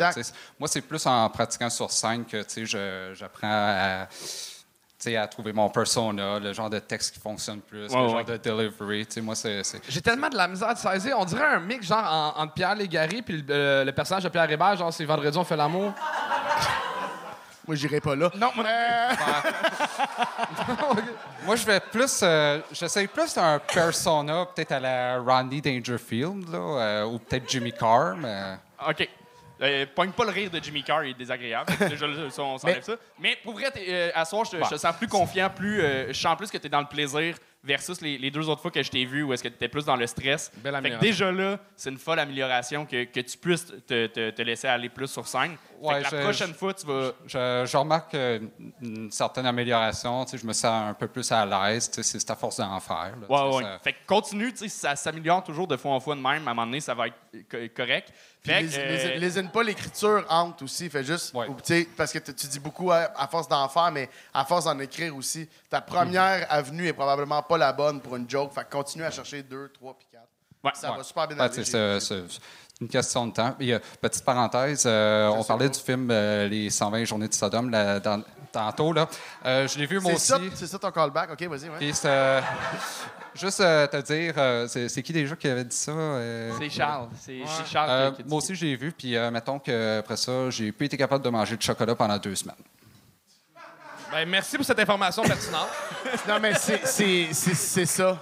[0.58, 4.08] moi, c'est plus en pratiquant sur scène que tu sais, je- j'apprends à,
[5.06, 8.10] à trouver mon persona, le genre de texte qui fonctionne plus, Ouais, le ouais.
[8.10, 9.06] genre de delivery.
[9.22, 9.62] Moi, c'est.
[9.64, 11.16] c'est- J'ai tellement de la misère à te saisir.
[11.18, 12.04] On dirait un mix genre
[12.36, 15.36] en- entre Pierre Légaré puis le, euh, le personnage de Pierre Hébert, genre c'est vendredi
[15.36, 15.92] on fait l'amour.
[17.66, 18.28] Moi, j'irai pas là.
[18.36, 18.64] Non, moi,
[21.46, 22.20] Moi, je vais plus.
[22.22, 27.72] euh, J'essaye plus un persona, peut-être à la Rodney Dangerfield, là, euh, ou peut-être Jimmy
[27.72, 28.56] Carr, mais.
[28.88, 29.08] OK.
[29.62, 31.72] Euh, pogne pas le rire de Jimmy Carr, il est désagréable.
[31.88, 32.94] Déjà, ça, on s'enlève ça.
[33.20, 36.08] Mais pour vrai, euh, à soir, je te, je te sens plus confiant, plus, euh,
[36.12, 38.72] je sens plus que tu es dans le plaisir versus les, les deux autres fois
[38.72, 40.50] que je t'ai vu où est-ce que tu étais plus dans le stress.
[40.56, 41.08] Belle Fait que amélioration.
[41.10, 44.88] déjà là, c'est une folle amélioration que, que tu puisses te, te- te laisser aller
[44.88, 45.52] plus sur scène.
[45.52, 47.12] Fait Ouais, que la prochaine fois, tu vas...
[47.26, 48.40] Je, je remarque euh,
[48.80, 50.24] une certaine amélioration.
[50.24, 51.88] tu sais, Je me sens un peu plus à l'aise.
[51.88, 53.14] tu sais, C'est c'est à force d'en faire.
[53.20, 53.62] là, tu Ouais, sais, ouais.
[53.62, 56.20] ça- Fait que continue, tu sais, si ça s'améliore toujours de fois en fois de
[56.20, 57.16] même, à un moment donné, ça va être
[57.48, 58.12] co- correct.
[58.44, 60.90] Fait les, euh, lésine pas l'écriture hante aussi.
[60.90, 61.46] Fait juste, Ouais.
[61.48, 64.44] ou, tu sais, parce que tu dis beaucoup à, à force d'en faire, mais à
[64.44, 65.48] force d'en écrire aussi.
[65.70, 68.52] Ta première avenue est probablement pas la bonne pour une joke.
[68.52, 70.26] Fait que continue à chercher deux, trois, puis quatre.
[70.64, 70.72] Ouais.
[70.74, 70.96] Ça Ouais.
[70.98, 71.64] va super bien aller.
[71.64, 72.24] c'est
[72.80, 73.54] une question de temps.
[73.60, 77.70] Et, euh, petite parenthèse, euh, on parlait du film euh, Les 120 journées de Sodome
[77.70, 78.92] là, dans- tantôt.
[78.92, 79.08] Là.
[79.46, 80.48] Euh, je l'ai vu moi C'est aussi.
[80.50, 81.30] ça, c'est ça ton callback?
[81.32, 81.68] OK, vas-y.
[81.68, 81.92] Ouais.
[83.34, 85.90] Juste euh, te dire, euh, c'est c'est qui déjà qui avait dit ça?
[85.92, 86.52] euh?
[86.58, 87.08] C'est Charles.
[87.18, 88.92] C'est c'est Charles Euh, qui- qui dit moi aussi, je l'ai vu.
[88.92, 92.34] Puis, euh, mettons qu'après ça, j'ai plus été capable de manger de chocolat pendant deux
[92.34, 92.56] semaines.
[94.10, 95.68] ben, merci pour cette information pertinente.
[96.28, 98.18] Non, mais c'est- c'est c'est- c'est ça.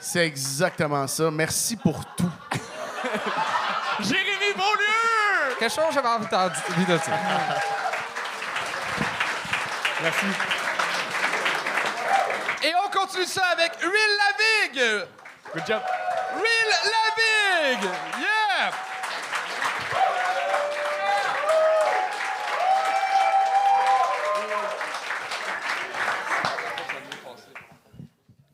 [0.00, 1.30] C'est exactement ça.
[1.30, 2.30] Merci pour tout.
[4.00, 5.56] Jérémy Beaulieu!
[5.60, 7.12] Quelque chose, j'avais envie d'en dire de ça.
[10.02, 10.26] Merci.
[12.64, 15.06] Et on continue ça avec Will Lavig.
[15.52, 15.82] Good job.
[16.36, 17.82] Will Lavig!
[18.18, 18.72] Yeah!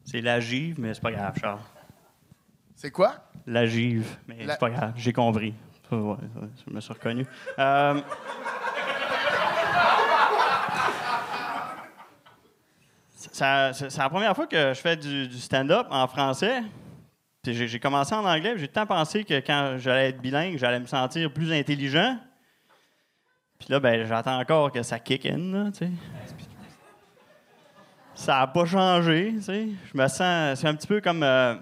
[0.05, 1.61] C'est la give, mais c'est pas grave, Charles.
[2.75, 3.15] C'est quoi?
[3.47, 5.55] La give, mais La- c'est pas grave, j'ai compris.
[5.89, 7.27] Ça, ouais, ouais, je me suis reconnu.
[7.59, 8.01] Euh,
[13.10, 16.63] ça- c'est la première fois que je fais du, du stand-up en français.
[17.45, 21.33] J'ai commencé en anglais, j'ai temps pensé que quand j'allais être bilingue, j'allais me sentir
[21.33, 22.19] plus intelligent.
[23.59, 25.91] Puis là, ben, j'attends encore que ça kick in, sais.
[28.15, 29.69] Ça n'a pas changé, sais.
[29.93, 30.59] Je me sens...
[30.59, 31.23] C'est un petit peu comme...
[31.23, 31.55] euh,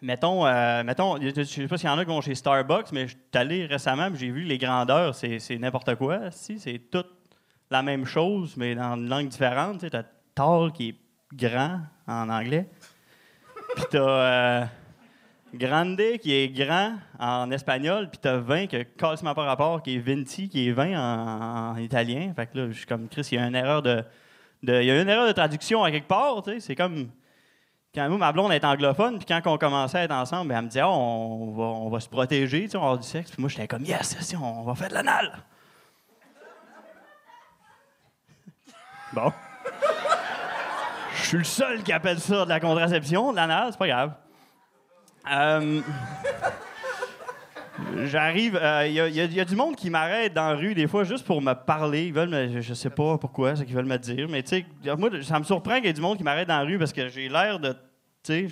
[0.00, 3.08] mettons, euh, mettons, je sais pas s'il y en a qui vont chez Starbucks, mais
[3.08, 6.30] je suis allé récemment, j'ai vu les grandeurs, c'est n'importe quoi.
[6.30, 7.04] C'est tout
[7.70, 9.80] la même chose, mais dans une langue différente.
[9.80, 10.04] Tu as
[10.74, 10.96] qui est
[11.34, 12.68] grand en anglais.
[13.74, 14.64] Puis t'as euh,
[15.54, 19.96] grande qui est grand en espagnol, puis t'as 20 qui a quasiment pas rapport, qui
[19.96, 22.32] est venti, qui est 20 en, en italien.
[22.34, 24.04] Fait que là, je suis comme Chris, il y a une erreur de,
[24.62, 26.42] il y a une erreur de traduction à quelque part.
[26.60, 27.08] C'est comme
[27.94, 30.68] quand moi, ma blonde est anglophone, puis quand on commençait à être ensemble, elle me
[30.68, 33.30] disait, Ah, on, va, on va se protéger, tu sais, on va avoir du sexe.
[33.30, 35.38] Puis moi, j'étais comme, yes, si, on va faire de l'anal.
[39.14, 39.32] Bon.
[41.28, 44.14] Je suis le seul qui appelle ça de la contraception, de l'anal, c'est pas grave.
[45.30, 45.82] Euh,
[48.04, 51.04] J'arrive, il y, a- y a- du monde qui m'arrête dans la rue des fois
[51.04, 52.06] juste pour me parler.
[52.06, 54.96] Ils veulent me, je, sais pas pourquoi, c'est qu'ils veulent me dire, mais tu sais,
[54.96, 56.94] moi, ça me surprend qu'il y ait du monde qui m'arrête dans la rue parce
[56.94, 57.76] que j'ai l'air de,
[58.24, 58.48] tu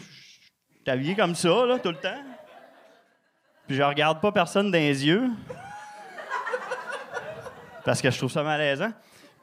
[0.85, 1.49] sais, comme ça,
[1.83, 2.23] tout le temps.
[3.67, 5.31] Puis je regarde pas personne dans les yeux.
[7.87, 8.93] Parce que je trouve ça malaisant.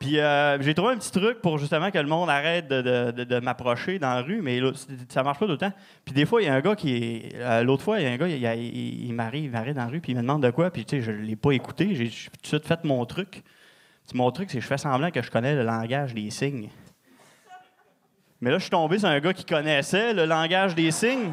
[0.03, 3.99] Puis euh, j'ai trouvé un petit truc pour justement que le monde arrête de, m'approcher
[3.99, 4.71] dans la rue, mais là,
[5.07, 5.71] ça marche pas tout le temps.
[6.03, 8.11] Puis des fois, il y a un gars qui euh, L'autre fois, il y a
[8.11, 10.71] un gars, il, il- il m'arrive, dans la rue, puis il me demande de quoi,
[10.71, 11.95] puis tu sais, je l'ai pas écouté.
[11.95, 13.43] J'ai tout de suite fait mon truc.
[14.13, 16.67] Mon truc, c'est que je fais semblant que je connais le langage des signes.
[18.41, 21.31] Mais là, je suis tombé sur un gars qui connaissait le langage des signes.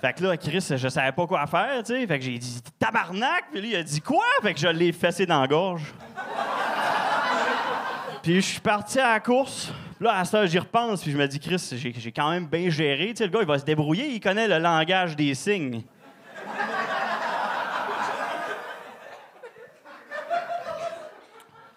[0.00, 2.06] Fait que là, Chris, je savais pas quoi faire, tu sais.
[2.06, 4.24] Fait que j'ai dit tabarnak, puis lui, il a dit quoi?
[4.42, 5.92] Fait que je l'ai fessé dans la gorge.
[8.24, 9.70] Puis je suis parti à la course.
[10.00, 11.62] Là, à ça, j'y repense, puis je me dis, Chris,
[11.98, 13.08] j'ai quand même bien géré.
[13.08, 15.82] Tu sais, le gars, il va se débrouiller, il connaît le langage des signes.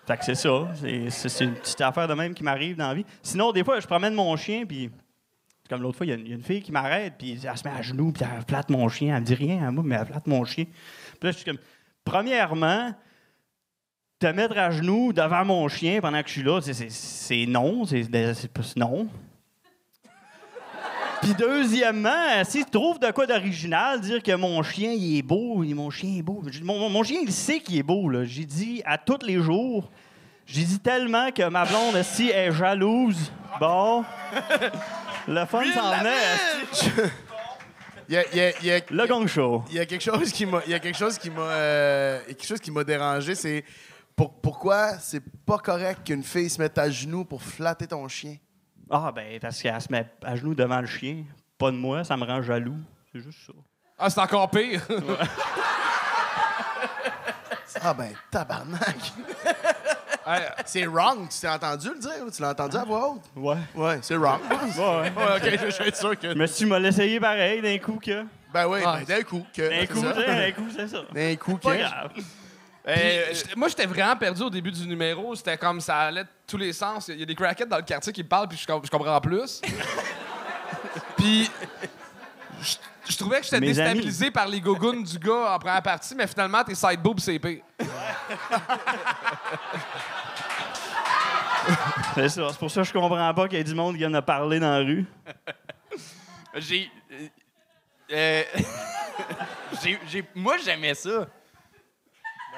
[0.07, 0.69] Fait que c'est ça.
[1.09, 3.05] C'est- une petite affaire de même qui m'arrive dans la vie.
[3.21, 4.89] Sinon, des fois, je promène mon chien, puis
[5.69, 7.75] comme l'autre fois, il y y, a une fille qui m'arrête, puis elle se met
[7.77, 9.15] à genoux, puis elle flatte mon chien.
[9.15, 10.63] Elle me dit rien à moi, mais elle flatte mon chien.
[10.63, 11.59] Puis là, je suis comme,
[12.05, 12.93] premièrement,
[14.19, 17.45] te mettre à genoux devant mon chien pendant que je suis là, c'est- c'est c'est
[17.47, 17.85] non.
[17.85, 18.03] C'est
[18.33, 19.07] c'est non.
[21.21, 25.63] Puis deuxièmement, si tu trouves de quoi d'original, dire que mon chien, il est beau,
[25.63, 26.43] mon chien est beau.
[26.63, 28.07] Mon, mon chien, il sait qu'il est beau.
[28.09, 28.23] là.
[28.23, 29.89] J'ai dit à tous les jours,
[30.49, 33.33] J'ai dit tellement que ma blonde, si est jalouse.
[33.59, 34.05] Bon.
[35.27, 36.13] Le fun s'en venait.
[36.71, 36.89] esti.
[38.07, 39.65] Il y a, il y a- il y a- Le gong show.
[39.69, 42.19] il y a quelque chose qui m'a, il y a quelque chose qui m'a, euh,
[42.27, 43.65] il y a quelque chose qui m'a dérangé, c'est
[44.17, 48.35] pour- pourquoi c'est pas correct qu'une fille se mette à genoux pour flatter ton chien?
[48.89, 51.23] Ah, ben, parce qu'elle se met à genoux devant le chien.
[51.57, 52.77] Pas de moi, ça me rend jaloux.
[53.13, 53.53] C'est juste ça.
[53.97, 54.81] Ah, c'est encore pire.
[57.83, 59.13] Ah ben tabarnak.
[60.65, 61.29] C'est wrong.
[61.29, 62.11] Tu t'es entendu le dire?
[62.25, 63.21] ou Tu l'as entendu à voix haute?
[63.35, 63.55] Ouais.
[63.75, 64.39] Ouais, c'est wrong.
[64.49, 66.31] Ouais, Ouais, ok, je suis sûr que.
[66.33, 68.25] Je me suis dit, m'a l'essayer pareil d'un coup que.
[68.53, 68.97] Ben oui, Ah.
[68.99, 69.45] ben, d'un coup.
[69.53, 70.97] Que, D'un coup, tu d'un coup, c'est ça.
[71.13, 71.61] D'un coup, que.
[71.63, 72.11] Pas grave.
[72.95, 73.01] Puis,
[73.33, 75.35] j'étais- moi, j'étais vraiment perdu au début du numéro.
[75.35, 77.09] C'était comme ça allait de tous les sens.
[77.09, 78.89] Il y a des crackheads dans le quartier qui me parlent, puis je, com- je
[78.89, 79.61] comprends plus.
[81.17, 81.49] puis,
[82.61, 82.75] je,
[83.09, 86.27] je trouvais que j'étais Mes déstabilisé par les gougounes du gars en première partie, mais
[86.27, 87.61] finalement, tes side boobs, c'est pire.
[92.15, 92.47] C'est ça.
[92.51, 94.19] C'est pour ça que je comprends pas qu'il y ait du monde qui vient de
[94.19, 95.05] parler dans la rue.
[96.55, 96.89] J'ai.
[97.11, 97.27] euh,
[98.11, 98.43] euh,
[99.83, 101.27] j'ai- j'ai- moi, j'aimais ça.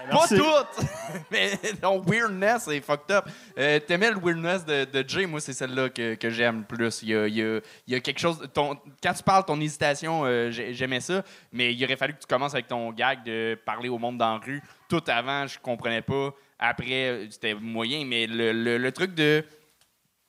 [0.10, 0.38] Pas merci.
[0.38, 0.84] tout!
[1.32, 3.26] Mais ton weirdness est fucked up.
[3.58, 7.02] Euh, T'aimais le weirdness de, de Jay, moi, c'est celle-là que, que j'aime le plus.
[7.04, 8.40] Il y a, il y a- il y a quelque chose.
[8.54, 12.20] Ton, quand tu parles, ton hésitation, euh, j'ai- j'aimais ça, mais il aurait fallu que
[12.20, 14.62] tu commences avec ton gag de parler au monde dans la rue.
[14.88, 16.34] Tout avant, je comprenais pas.
[16.58, 19.44] Après, c'était moyen, mais le, le- le truc de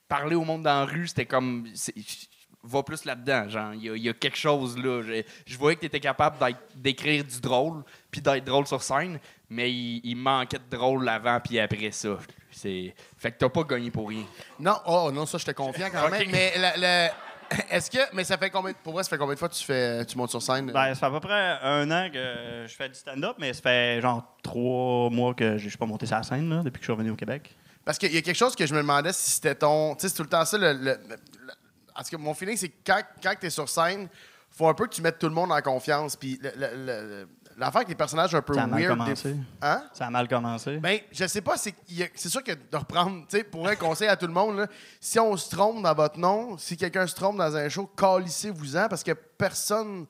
[0.08, 1.66] parler au monde dans la rue, c'était comme.
[2.62, 3.72] Va plus là-dedans, genre.
[3.74, 5.00] Il y, a- il y a quelque chose là.
[5.02, 6.36] Je, je voyais que tu étais capable
[6.74, 11.40] d'écrire du drôle, puis d'être drôle sur scène, mais il, il manquait de drôle avant
[11.40, 12.18] puis après ça.
[12.50, 12.94] C'est...
[13.16, 14.24] Fait que t'as pas gagné pour rien.
[14.58, 16.28] Non, oh non, ça, j'étais confiant quand même.
[16.32, 17.12] Mais la- la-
[17.70, 17.98] est-ce que.
[18.12, 18.72] Mais ça fait combien.
[18.74, 20.70] Pour vrai, ça fait combien de fois que tu, fais, tu montes sur scène?
[20.70, 23.62] Ben, ça fait à peu près un an que je fais du stand-up, mais ça
[23.62, 26.82] fait genre trois mois que je suis pas monté sur la scène là, depuis que
[26.84, 27.56] je suis revenu au Québec.
[27.84, 29.94] Parce qu'il y a quelque chose que je me demandais si c'était ton.
[29.94, 30.58] Tu sais, c'est tout le temps ça.
[30.58, 30.98] Le-
[32.01, 34.09] en tout cas, mon feeling, c'est que quand, quand tu es sur scène,
[34.51, 36.16] faut un peu que tu mettes tout le monde en confiance.
[36.16, 38.98] Puis le- le- le- l'affaire avec les personnages un peu Ça a mal weird.
[38.98, 39.36] commencé.
[39.62, 39.84] Hein?
[39.92, 40.78] Ça a mal commencé.
[40.78, 43.44] Ben, je sais pas, c'est il y a- c'est sûr que de reprendre, tu sais,
[43.44, 44.66] pour un conseil à tout le monde, là,
[44.98, 48.88] si on se trompe dans votre nom, si quelqu'un se trompe dans un show, calissez-vous-en
[48.88, 50.07] parce que personne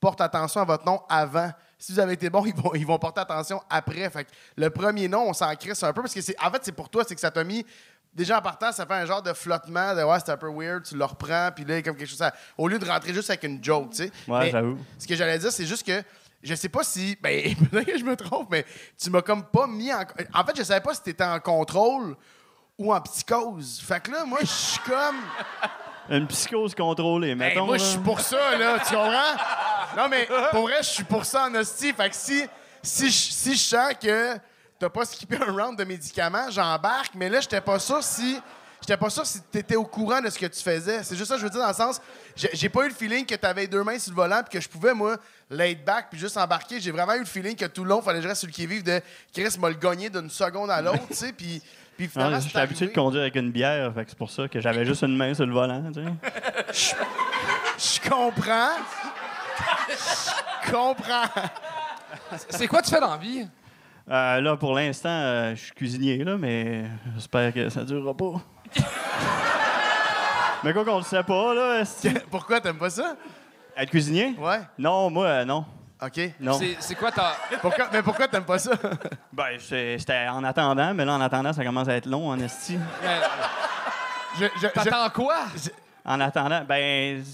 [0.00, 1.50] porte attention à votre nom avant.
[1.78, 4.08] Si vous avez été bon, ils vont, ils vont porter attention après.
[4.10, 6.62] Fait que le premier nom, on s'en crisse un peu parce que c'est en fait,
[6.64, 7.64] c'est pour toi, c'est que ça t'a mis.
[8.14, 10.84] Déjà en partant, ça fait un genre de flottement de ouais, c'est un peu weird,
[10.84, 12.22] tu le reprends, puis là, comme quelque chose.
[12.22, 14.12] à- au lieu de rentrer juste avec une joke, tu sais.
[14.28, 14.78] Ouais, j'avoue.
[14.98, 16.02] Ce que j'allais dire, c'est juste que
[16.42, 17.16] je sais pas si.
[17.20, 18.64] Ben, peut-être que je me trompe, mais
[19.02, 20.02] tu m'as comme pas mis en.
[20.32, 22.14] En fait, je savais pas si t'étais en contrôle
[22.78, 23.80] ou en psychose.
[23.84, 25.16] Fait que là, moi, je suis comme.
[26.10, 27.64] Une psychose contrôlée, Hey, mettons.
[27.64, 29.96] moi, je suis pour ça, là, tu comprends?
[29.96, 31.94] Non, mais pour vrai, je suis pour ça en hostie.
[31.94, 32.44] Fait que si,
[32.82, 34.36] si, si je sens que
[34.78, 38.40] t'as pas skippé un round de médicaments, j'embarque, mais là, j'étais pas sûr si.
[38.80, 41.02] J'étais pas sûr si t'étais au courant de ce que tu faisais.
[41.04, 42.02] C'est juste ça que je veux dire dans le sens.
[42.36, 44.68] J'ai pas eu le feeling que t'avais deux mains sur le volant puis que je
[44.68, 45.16] pouvais, moi,
[45.48, 46.80] laid back puis juste embarquer.
[46.80, 48.52] J'ai vraiment eu le feeling que tout le long, fallait que je reste sur le
[48.52, 49.00] qui-vive de
[49.32, 51.32] Chris m'a le gagné d'une seconde à l'autre, tu sais.
[51.32, 51.62] Puis,
[51.96, 54.48] puis Non, finalement, suis habitué de conduire avec une bière, fait que c'est pour ça
[54.48, 55.82] que j'avais juste une main sur le volant.
[55.90, 56.04] Tu
[56.74, 56.96] sais.
[57.78, 58.76] Je comprends.
[59.88, 61.42] Je comprends.
[62.50, 63.48] C'est quoi tu fais dans la vie?
[64.10, 66.84] Euh, là, pour l'instant, euh, je suis cuisinier, là, mais
[67.14, 68.34] j'espère que ça durera pas.
[70.62, 71.82] mais quoi qu'on le sait pas, là.
[72.30, 73.16] Pourquoi t'aimes pas ça?
[73.76, 74.34] Être cuisinier?
[74.38, 74.60] Ouais.
[74.78, 75.64] Non, moi, euh, non.
[76.02, 76.20] OK.
[76.38, 76.58] Non.
[76.80, 77.32] C'est- quoi ta.
[77.62, 78.72] Pourquoi, mais pourquoi t'aimes pas ça?
[79.32, 82.38] Ben, c'est- c'était en attendant, mais là, en attendant, ça commence à être long en
[82.40, 82.78] esti.
[84.38, 85.46] Je, je- T'attends quoi?
[86.06, 87.24] En attendant, ben,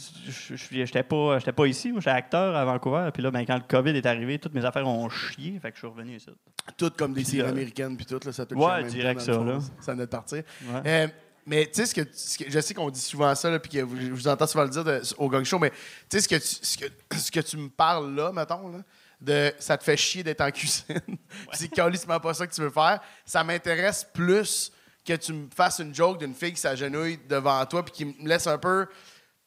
[0.55, 1.91] j'étais pas, j'étais pas ici.
[1.91, 3.11] Moi, j'étais acteur à Vancouver.
[3.13, 5.59] Puis là, ben, quand le COVID est arrivé, toutes mes affaires ont chié.
[5.61, 6.27] Fait que je suis revenu ici.
[6.29, 9.33] je- tout comme des séries Euh, américaines puis tout, là, ça te Ouais, direct ça,
[9.33, 9.59] là.
[9.81, 10.43] Ça venait de partir.
[10.63, 10.81] Ouais.
[10.87, 11.09] Euh,
[11.47, 13.79] mais tu sais, ce que, ce que- je sais qu'on dit souvent ça, puis que
[13.81, 15.77] je vous entends souvent le dire de- au gang show, mais tu
[16.11, 16.85] sais, ce que, tu, ce, que,
[17.17, 18.79] ce que tu me parles là, mettons, là,
[19.21, 21.19] de ça te fait chier d'être en cuisine, puis
[21.55, 24.71] c'est calissement pas ça que tu veux faire, ça m'intéresse plus
[25.05, 28.29] que tu me fasses une joke d'une fille qui s'agenouille devant toi, puis qui me
[28.29, 28.87] laisse un peu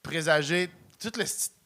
[0.02, 1.26] présager tout le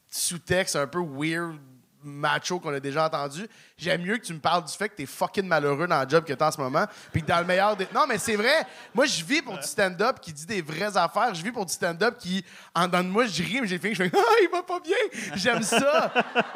[0.09, 1.57] sous-texte un peu weird,
[2.03, 3.47] macho qu'on a déjà entendu.
[3.77, 6.23] J'aime mieux que tu me parles du fait que t'es fucking malheureux dans le job
[6.23, 6.85] que t'as en ce moment.
[7.11, 7.87] Puis que dans le meilleur des.
[7.93, 8.65] Non, mais c'est vrai.
[8.93, 11.33] Moi, je vis pour du stand-up qui dit des vraies affaires.
[11.33, 13.93] Je vis pour du stand-up qui, en dedans de moi, je ris, mais j'ai fait
[13.93, 14.97] je fais Ah, il va pas bien.
[15.35, 16.13] J'aime ça.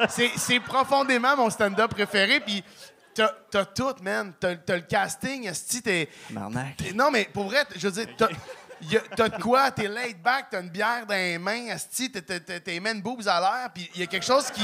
[0.09, 2.39] c'est profondément mon stand-up préféré.
[2.39, 2.63] Puis
[3.13, 4.33] t'as, t'as tout, man.
[4.39, 5.47] T'as, t'as le casting.
[5.47, 6.09] esti, t'es.
[6.77, 8.29] T'es- Non, mais pour vrai, je veux dire, t'as,
[8.83, 9.71] y a- t'as de quoi?
[9.71, 12.95] T'es laid back, t'as une bière dans les mains, asti, t'es- t'es- t'es t'es main
[12.95, 14.63] boobs à l'air, puis il y a quelque chose qui...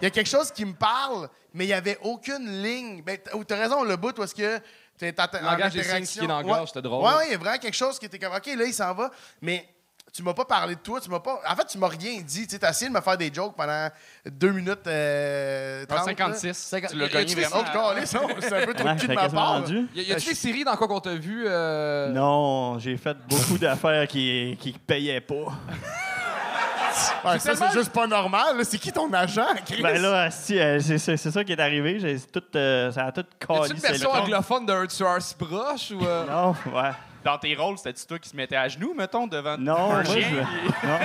[0.00, 3.02] Il y a quelque chose qui me parle, mais il n'y avait aucune ligne.
[3.02, 4.60] Ben, t'as t'as raison, le bout où est-ce que
[4.98, 6.66] t'es en- en Langage des signes qui est dans la gorge, Ouais.
[6.66, 7.04] c'était drôle.
[7.06, 8.92] Ouais, ouais, il y a vraiment quelque chose qui était comme, OK, là, il s'en
[8.92, 9.10] va,
[9.40, 9.66] mais
[10.14, 11.40] tu m'as pas parlé de toi, tu m'as pas...
[11.44, 13.56] En fait, tu m'as rien dit, tu sais, t'as essayé de me faire des jokes
[13.56, 13.88] pendant
[14.24, 16.46] deux minutes euh, 30, 56.
[16.46, 16.54] là.
[16.54, 17.64] Cinquante- Tu l'as gagné vraiment.
[17.74, 18.16] Oh, c'est
[18.62, 19.48] un peu trop Ouais, de cul de ma part.
[19.54, 19.88] rendu.
[19.92, 21.44] Y, a-tu des séries dans quoi qu'on t'a vu?
[21.48, 25.34] euh, Non, j'ai fait beaucoup d'affaires qui, qui payaient pas.
[27.24, 28.56] Ouais, ça, c'est juste pas normal.
[28.64, 29.82] C'est qui ton agent, Chris?
[29.82, 31.98] Ben là, si, euh, c'est c'est- c'est ça qui est arrivé.
[31.98, 33.60] J'ai tout, euh, ça a tout Y collé.
[33.62, 35.90] a-tu une version anglophone d'un tueur si proche?
[35.90, 36.24] Ou, euh?
[36.26, 36.90] Non, ouais.
[37.24, 40.04] Dans tes rôles, c'était-tu toi qui se mettais à genoux, mettons, devant Non, un moi,
[40.04, 40.28] chien?
[40.30, 40.98] je- non.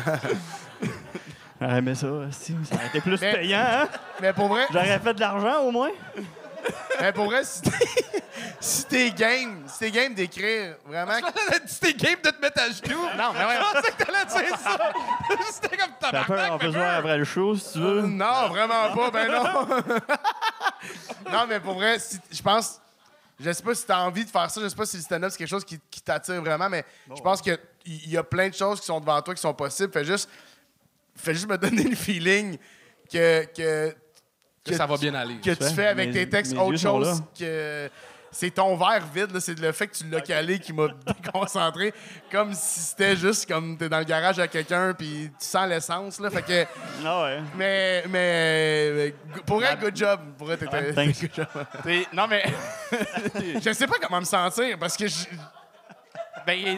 [1.60, 3.88] J'aurais aimé ça, si, ça aurait été plus Mais- payant, hein?
[4.20, 5.90] Mais pour vrai, J'aurais fait de l'argent au moins.
[7.00, 7.70] mais pour vrai si t'es
[8.60, 11.12] si t'es game, si t'es game d'écrire, vraiment...
[11.66, 13.02] C'était game de te mettre à genoux?
[13.16, 13.54] Non, mais ouais.
[13.56, 14.76] Je pensais que t'allais dire ça!
[15.52, 16.52] C'était comme Ça peut, tabarnak!
[16.52, 18.02] on peut se voir après le show, si tu veux.
[18.02, 19.66] Non, vraiment pas, ben non.
[21.32, 22.80] non, mais pour vrai, si- je pense...
[23.40, 25.30] Je sais pas si t'as envie de faire ça, je sais pas si le stand-up,
[25.30, 26.84] c'est quelque chose qui, qui t'attire vraiment, mais
[27.16, 29.92] je pense qu'il y a plein de choses qui sont devant toi qui sont possibles.
[29.92, 30.28] Fais juste,
[31.16, 32.56] fais juste me donner le feeling
[33.10, 33.44] que...
[33.54, 33.94] que
[34.64, 35.40] Que ça va bien aller.
[35.40, 37.90] que tu fais avec Mes- tes textes autre chose que
[38.36, 40.88] c'est ton verre vide c'est le fait que tu l'as calé qui m'a
[41.22, 41.94] déconcentré
[42.30, 46.18] comme si c'était juste comme t'es dans le garage à quelqu'un puis tu sens l'essence
[46.20, 46.64] là fait que
[47.06, 47.38] Ah ouais.
[47.56, 49.14] mais mais mais,
[49.46, 51.20] pour vrai good job pour vrai t'étais thanks.
[51.20, 51.46] good job.
[52.12, 52.42] Non, mais.
[53.64, 55.24] je sais pas comment me sentir parce que je-
[56.46, 56.76] Ben,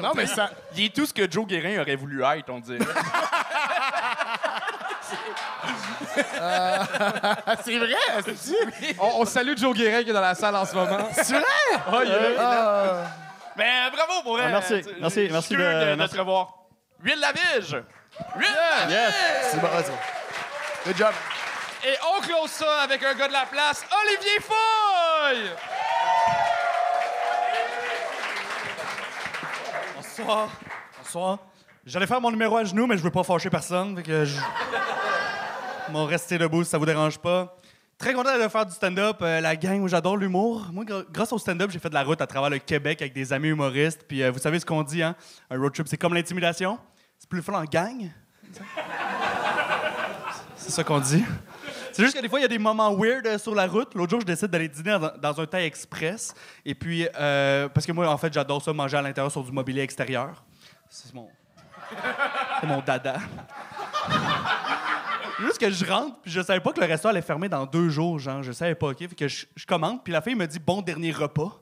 [0.00, 2.78] non mais ça il est tout ce que Joe Guérin aurait voulu être, on dirait.
[7.64, 10.74] c'est vrai c'est On, on salue Joe Guérin qui est dans la salle en ce
[10.74, 11.08] moment.
[11.12, 11.42] c'est vrai?
[11.74, 13.04] Ah, il est là.
[13.56, 14.50] Mais Ben, bravo pour Ah, elle.
[14.52, 16.14] merci, Tu- merci, suis merci curieux de- de, merci.
[16.14, 16.48] te revoir.
[17.02, 17.76] Huile Lavige!
[18.36, 18.48] Huile
[18.88, 19.14] Yes!
[19.50, 19.92] c'est bon ça
[20.86, 21.12] good job
[21.84, 25.50] Et on close ça avec un gars de la place, Olivier Foy!
[29.96, 30.48] Bonsoir.
[31.02, 31.38] Bonsoir.
[31.84, 33.96] J'allais faire mon numéro à genoux, mais je veux pas fâcher personne.
[33.96, 34.36] Fait que je.
[35.90, 37.56] M'en rester debout si ça vous dérange pas.
[37.98, 39.18] Très content de faire du stand-up.
[39.22, 40.66] Euh, la gang, moi, j'adore l'humour.
[40.72, 43.12] Moi, gr- grâce au stand-up, j'ai fait de la route à travers le Québec avec
[43.12, 44.04] des amis humoristes.
[44.08, 45.14] Puis euh, vous savez ce qu'on dit, hein?
[45.50, 46.78] Un road trip, c'est comme l'intimidation.
[47.18, 48.10] C'est plus fun en gang.
[50.56, 51.24] C'est ça qu'on dit.
[51.92, 53.94] C'est juste que des fois, il y a des moments weird euh, sur la route.
[53.94, 56.34] L'autre jour, je décide d'aller dîner dans, un taille express.
[56.64, 59.82] Et puis, parce que moi, en fait, j'adore ça, manger à l'intérieur sur du mobilier
[59.82, 60.42] extérieur.
[60.88, 61.28] C'est mon.
[62.60, 63.16] C'est mon dada.
[65.40, 67.88] Juste que je rentre, puis je savais pas que le restaurant allait fermer dans deux
[67.88, 68.42] jours, genre.
[68.42, 68.98] Je savais pas, OK?
[68.98, 71.58] Fait que je, commande, puis la fille me dit «Bon dernier repas».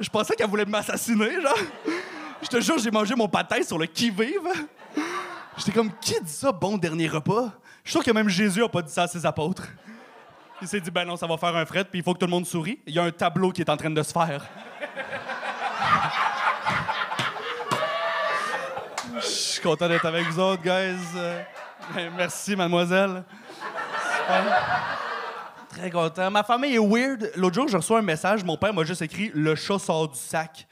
[0.00, 1.58] Je pensais qu'elle voulait m'assassiner, genre.
[2.42, 4.48] Je te jure, j'ai mangé mon pâté sur le qui-vive.
[5.58, 7.52] J'étais comme, qui dit ça, bon dernier repas?
[7.84, 9.68] Je suis sûr que même Jésus a pas dit ça à ses apôtres.
[10.62, 12.26] Il s'est dit, ben non, ça va faire un fret, puis il faut que tout
[12.26, 12.78] le monde sourie.
[12.86, 14.46] Il y a un tableau qui est en train de se faire.
[19.20, 20.96] Je suis content d'être avec vous autres, guys.
[21.16, 21.42] Euh,
[21.94, 23.22] ben, merci, mademoiselle.
[25.68, 26.30] Très content.
[26.30, 27.30] Ma famille est weird.
[27.36, 28.42] L'autre jour, je reçois un message.
[28.44, 30.66] Mon père m'a juste écrit Le chat sort du sac.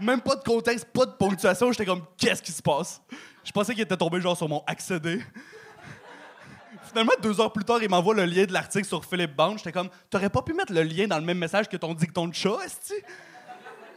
[0.00, 1.70] Même pas de contexte, pas de ponctuation.
[1.72, 3.00] J'étais comme Qu'est-ce qui se passe?
[3.44, 5.22] Je pensais qu'il était tombé genre sur mon accédé.
[6.88, 9.56] Finalement, deux heures plus tard, il m'envoie le lien de l'article sur Philippe Bond.
[9.58, 12.28] J'étais comme T'aurais pas pu mettre le lien dans le même message que ton dicton
[12.28, 12.94] de chat, esti?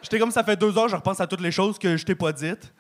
[0.02, 2.16] J'étais comme ça fait deux heures, je repense à toutes les choses que je t'ai
[2.16, 2.74] pas dites.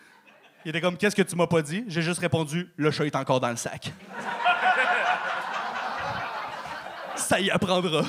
[0.65, 1.83] Il était comme Qu'est-ce que tu m'as pas dit?
[1.87, 3.91] J'ai juste répondu Le chat est encore dans le sac.
[7.15, 8.03] ça y apprendra.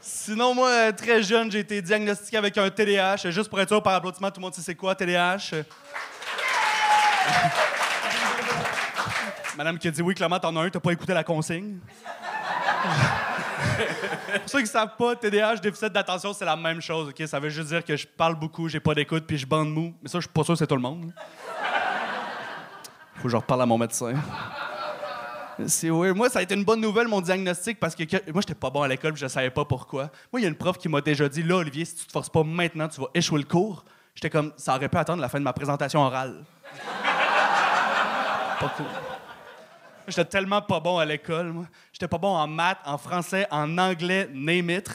[0.00, 3.30] Sinon, moi, très jeune, j'ai été diagnostiqué avec un TDAH.
[3.30, 5.50] Juste pour être sûr, par applaudissement, tout le monde sait c'est quoi, TDAH?
[9.56, 11.78] Madame qui a dit oui, clairement, t'en as un, t'as pas écouté la consigne.
[14.40, 17.26] Pour ceux qui savent pas, TDAH, déficit d'attention, c'est la même chose, OK?
[17.26, 19.94] Ça veut juste dire que je parle beaucoup, j'ai pas d'écoute, puis je bande mou.
[20.02, 21.12] Mais ça, je suis pas sûr que c'est tout le monde.
[23.16, 24.14] Faut que je reparle à mon médecin.
[25.66, 26.16] C'est weird.
[26.16, 28.82] Moi, ça a été une bonne nouvelle, mon diagnostic, parce que, moi, j'étais pas bon
[28.82, 30.10] à l'école, je savais pas pourquoi.
[30.32, 32.12] Moi, il y a une prof qui m'a déjà dit, là, Olivier, si tu te
[32.12, 33.84] forces pas maintenant, tu vas échouer le cours.
[34.14, 36.44] J'étais comme, ça aurait pu attendre la fin de ma présentation orale.
[38.60, 38.86] pas cool.
[40.08, 41.66] J'étais tellement pas bon à l'école, moi.
[41.92, 44.88] J'étais pas bon en maths, en français, en anglais, name it.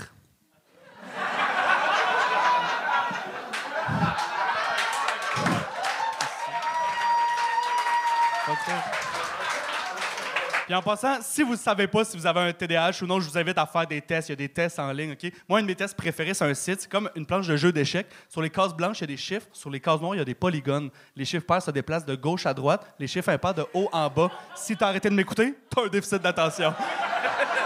[10.74, 13.20] Puis en passant, si vous ne savez pas si vous avez un TDAH ou non,
[13.20, 14.30] je vous invite à faire des tests.
[14.30, 15.32] Il y a des tests en ligne, OK?
[15.48, 16.82] Moi, un de mes tests préférés, c'est un site.
[16.82, 18.08] C'est comme une planche de jeu d'échecs.
[18.28, 19.46] Sur les cases blanches, il y a des chiffres.
[19.54, 20.90] Sur les cases noires, il y a des polygones.
[21.16, 22.92] Les chiffres pairs se déplacent de gauche à droite.
[22.98, 24.32] Les chiffres impairs de haut en bas.
[24.56, 26.74] Si tu as arrêté de m'écouter, tu as un déficit d'attention.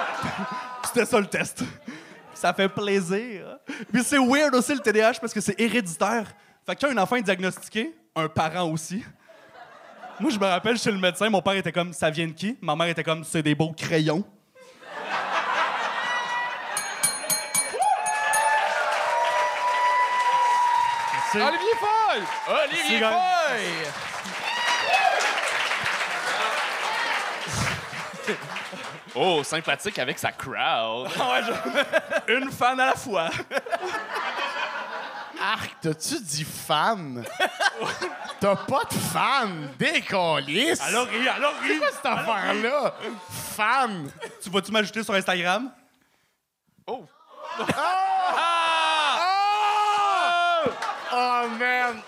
[0.83, 1.63] C'était ça le test.
[2.33, 3.57] Ça fait plaisir.
[3.89, 6.27] Puis c'est weird aussi le TDAH parce que c'est héréditaire.
[6.65, 9.01] Fait que quand un enfant est diagnostiqué, un parent aussi.
[10.19, 12.57] Moi, je me rappelle chez le médecin, mon père était comme Ça vient de qui?
[12.61, 14.23] Ma mère était comme C'est des beaux crayons.
[21.35, 22.23] Olivier Foy!
[22.47, 23.63] Olivier Foy!
[29.13, 31.09] Oh, sympathique avec sa crowd.
[32.27, 33.29] Une fan à la fois.
[35.39, 37.23] Arc, t'as-tu dit fan?
[38.39, 39.69] T'as pas de fan?
[39.79, 40.79] Décalisse!
[40.81, 41.53] Alors, alors.
[41.65, 42.93] C'est quoi cette affaire-là?
[43.55, 44.11] Fan!
[44.41, 45.71] Tu vas-tu m'ajouter sur Instagram?
[46.85, 47.05] Oh!
[51.13, 52.01] Oh, man!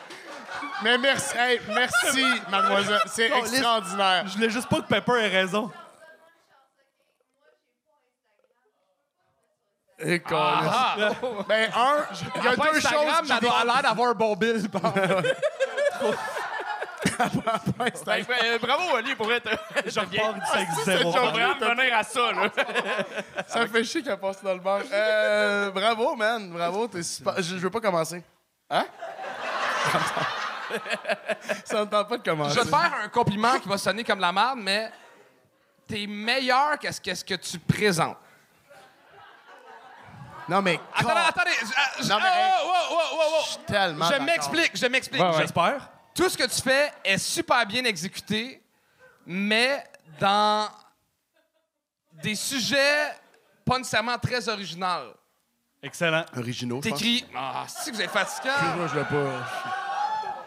[0.84, 3.02] Mais merci, hey, merci, mademoiselle.
[3.08, 4.24] C'est Oh, extraordinaire.
[4.28, 5.72] Je voulais juste pas que Pepper ait raison.
[10.00, 10.70] Écalisse.
[10.72, 10.96] Ah!
[11.48, 11.98] Ben, un,
[12.38, 13.30] il y a deux Instagram, choses.
[13.30, 14.62] mais elle doit- l'air d'avoir un bon bill.
[18.06, 19.50] Ben, ben, bravo, Oli, pour être.
[19.86, 21.12] Je repars du ça existait c'est pas.
[21.12, 22.50] John On va vraiment venir à ça, là.
[23.48, 24.82] Ça fait chier qu'elle passe dans le bar.
[24.92, 26.50] Euh, bravo, man.
[26.52, 27.36] Bravo, t'es super.
[27.38, 28.24] Je, je veux pas commencer.
[28.70, 28.86] Hein?
[31.66, 32.56] Ça me tente pas de commencer.
[32.56, 34.92] Je vais te faire un compliment qui va sonner comme la merde, mais
[35.88, 38.18] t'es meilleur que ce que, ce que tu présentes.
[40.50, 40.80] Non, mais.
[40.96, 41.52] Attendez, attendez.
[41.62, 43.42] je- je- Non, mais, hey, oh, oh, oh, oh, oh.
[43.46, 44.06] Je suis tellement.
[44.12, 45.22] Je m'explique, je m'explique.
[45.22, 45.38] Ouais, ouais.
[45.42, 45.90] J'espère.
[46.16, 48.62] Tout ce que tu fais est super bien exécuté,
[49.26, 49.84] mais
[50.20, 50.68] dans
[52.24, 53.14] des sujets
[53.66, 55.14] pas nécessairement très originaux.
[55.82, 56.26] Excellent.
[56.36, 56.82] Originaux.
[56.82, 57.26] T'écris.
[57.36, 58.52] Ah, si vous êtes fatigant.
[58.76, 59.46] Moi, je l'ai pas.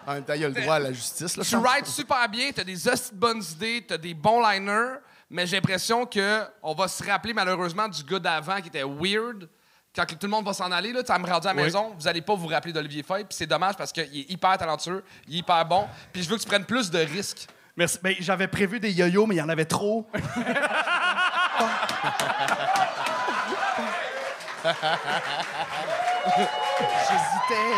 [0.06, 1.36] En même temps, il y a le droit à la justice.
[1.36, 4.96] Là, Tu writes super bien, t'as des hosties de bonnes idées, t'as des bons liners,
[5.30, 9.48] mais j'ai l'impression que on va se rappeler malheureusement du gars d'avant qui était weird.
[9.94, 11.64] Quand tout le monde va s'en aller, là, à me rendre à la Oui.
[11.64, 14.56] maison, vous allez pas vous rappeler d'Olivier Feuille, puis c'est dommage parce qu'il est hyper
[14.56, 17.46] talentueux, il est hyper bon, puis je veux que tu prennes plus de risques.
[17.76, 17.98] Merci.
[18.02, 20.06] Ben, j'avais prévu des yo-yo, mais il y en avait trop.
[27.08, 27.72] J'hésitais.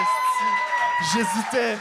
[1.12, 1.78] J'hésitais.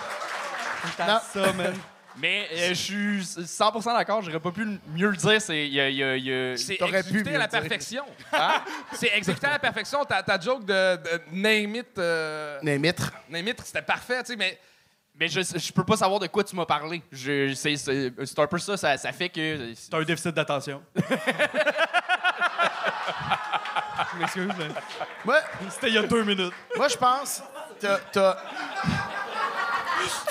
[0.97, 1.73] Ça, man.
[2.17, 5.41] Mais euh, je suis 100% d'accord, j'aurais pas pu mieux le dire.
[5.41, 5.67] C'est.
[5.67, 8.03] y a- il y a- il y a- C'est T'aurais pu exécuté à la perfection.
[8.31, 8.61] Hein?
[8.93, 10.03] C'est exécuté à la perfection.
[10.05, 13.11] Ta, ta joke de, de name it, euh, Némitre.
[13.29, 14.59] name it, c'était parfait, tu sais, mais
[15.15, 17.01] Mais je, je peux pas savoir de quoi tu m'as parlé.
[17.11, 19.73] Je, c'est, c'est, c'est un peu ça, ça, ça fait que.
[19.89, 20.81] T'as un déficit d'attention.
[24.13, 24.67] Je m'excuse, mais
[25.25, 25.37] Moi,
[25.69, 26.53] c'était il y a deux minutes.
[26.75, 27.41] moi je pense.
[27.79, 27.97] T'as.
[28.11, 28.37] t'as-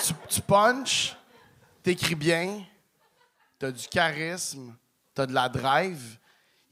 [0.05, 1.17] tu, tu punches,
[1.83, 2.63] t'écris bien,
[3.59, 4.75] t'as du charisme,
[5.15, 6.19] t'as de la drive.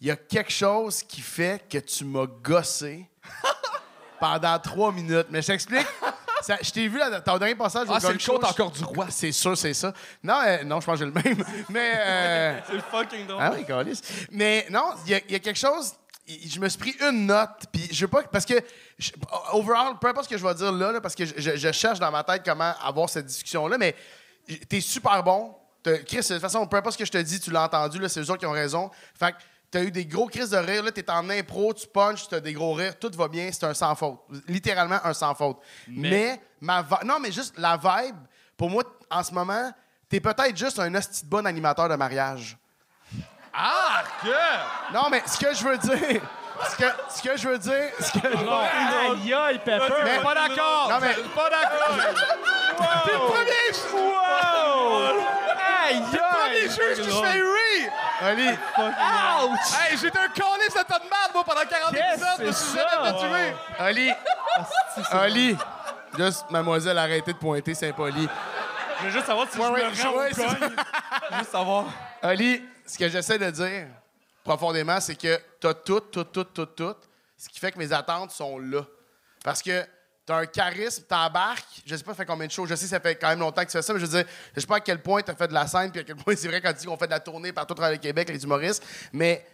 [0.00, 3.06] Il y a quelque chose qui fait que tu m'as gossé
[4.20, 5.26] pendant trois minutes.
[5.30, 5.86] Mais je t'explique.
[6.42, 9.08] Ça- Je t'ai vu là, ton dernier passage ah, c'est le Show, encore du roi.
[9.10, 9.92] C'est sûr, c'est ça.
[10.22, 11.44] Non, euh, non, je pense que j'ai le même.
[11.68, 11.92] Mais.
[11.96, 13.42] euh, C'est fucking drôle.
[13.42, 13.92] Ah oui.
[14.30, 15.92] Mais non, il y, a- il y a quelque chose.
[16.26, 18.22] Je me suis pris une note, puis je veux pas.
[18.22, 18.54] Parce que,
[18.98, 19.10] je-
[19.52, 21.72] overall, peu importe ce que je vais dire là, là, parce que je, je- je
[21.72, 23.94] cherche dans ma tête comment avoir cette discussion-là, mais
[24.68, 25.54] t'es super bon.
[25.82, 28.08] Chris, de toute façon, peu importe ce que je te dis, tu l'as entendu, là,
[28.08, 28.90] c'est eux autres qui ont raison.
[29.18, 29.38] Fait que
[29.70, 32.52] t'as eu des gros crises de rire, là, t'es en impro, tu punches, t'as des
[32.52, 34.18] gros rires, tout va bien, c'est un sans faute.
[34.46, 35.58] Littéralement un sans faute.
[35.88, 38.16] Mais, ma Non, mais juste la vibe,
[38.56, 39.72] pour moi, en ce moment,
[40.08, 42.58] t'es peut-être juste un hostie de bon animateur de mariage.
[43.52, 44.92] Ah, que!
[44.94, 46.22] Non, mais ce que je veux dire.
[46.68, 47.90] Ce que, ce que je veux dire.
[48.00, 49.94] Ce que, Aïe, aïe, Pepper!
[50.04, 50.90] mais, Pas d'accord!
[50.90, 51.96] Non, mais- Pas d'accord!
[53.04, 53.70] T'es le premier,
[55.82, 57.90] Aïe, premier juge qui se fait huer!
[58.22, 62.52] Ali, Hey, j'étais un calice de tas de merde, moi, pendant 40 épisodes, je me
[62.52, 63.56] suis jamais tuer!
[63.78, 64.10] Ali,
[65.10, 65.56] Ali.
[66.18, 68.28] Juste, mademoiselle, arrêtez de pointer, c'est impoli.
[68.98, 69.74] Je veux juste savoir si je me rends
[70.16, 71.38] ou.
[71.38, 71.84] Juste savoir.
[72.20, 73.86] Ali, ce que j'essaie de dire
[74.44, 76.96] profondément, c'est que t'as tout, tout, tout, tout, tout.
[77.36, 78.82] Ce qui fait que mes attentes sont là.
[79.44, 79.86] Parce que
[80.30, 81.82] t'as un charisme, t'embarques.
[81.84, 82.64] Je sais pas, ça fait combien de shows.
[82.66, 84.16] Je sais que ça fait quand même longtemps que tu fais ça, mais je veux
[84.22, 84.24] dire,
[84.54, 86.34] je sais pas à quel point t'as fait de la scène, puis à quel point
[86.38, 88.42] c'est vrai quand tu dis qu'on fait de la tournée partout travers le Québec, les
[88.44, 88.84] humoristes.
[89.12, 89.44] Mais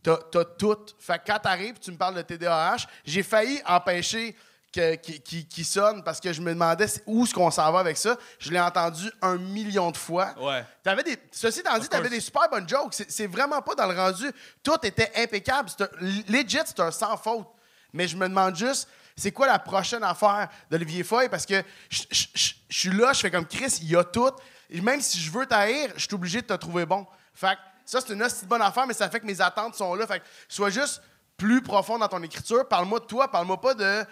[0.00, 0.78] t'as t'as tout.
[1.00, 4.36] Fait que quand t'arrives, tu me parles de TDAH, j'ai failli empêcher
[4.72, 7.80] que- qui, qui- qui sonne parce que je me demandais où est-ce qu'on s'en va
[7.80, 8.16] avec ça.
[8.38, 10.34] Je l'ai entendu un million de fois.
[10.40, 10.64] Ouais.
[10.84, 12.94] T'avais des, ceci étant dit, t'avais des super bonnes jokes.
[13.08, 14.30] C'est, vraiment pas dans le rendu.
[14.62, 15.68] Tout était impeccable.
[15.80, 15.88] Un-
[16.32, 17.48] legit, c'est un sans faute.
[17.92, 21.28] Mais je me demande juste, c'est quoi la prochaine affaire d'Olivier Foy?
[21.28, 24.04] Parce que je je- je- je suis là, je fais comme Chris, il y a
[24.04, 24.30] tout.
[24.70, 27.06] Et même si je veux t'haïr, je suis obligé de te trouver bon.
[27.34, 29.94] Fait que ça, c'est une de bonne affaire, mais ça fait que mes attentes sont
[29.94, 30.06] là.
[30.06, 31.02] Fait que sois juste
[31.36, 32.66] plus profond dans ton écriture.
[32.68, 34.04] Parle-moi de toi, parle-moi pas de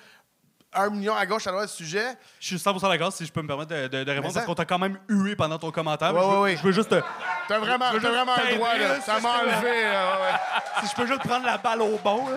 [0.72, 2.06] un million à gauche, à droite du sujet.
[2.38, 4.54] Je suis 100% d'accord si je peux me permettre de, de- de répondre parce qu'on
[4.54, 6.14] t'a quand même hué pendant ton commentaire.
[6.14, 6.56] Ouais, je, veux, ouais, ouais.
[6.56, 7.02] je veux juste te-
[7.48, 9.00] T'as vraiment, juste vraiment un droit, là.
[9.00, 9.92] Ça m'a enlevé.
[10.80, 12.28] si je peux juste prendre la balle au bon.
[12.28, 12.36] là.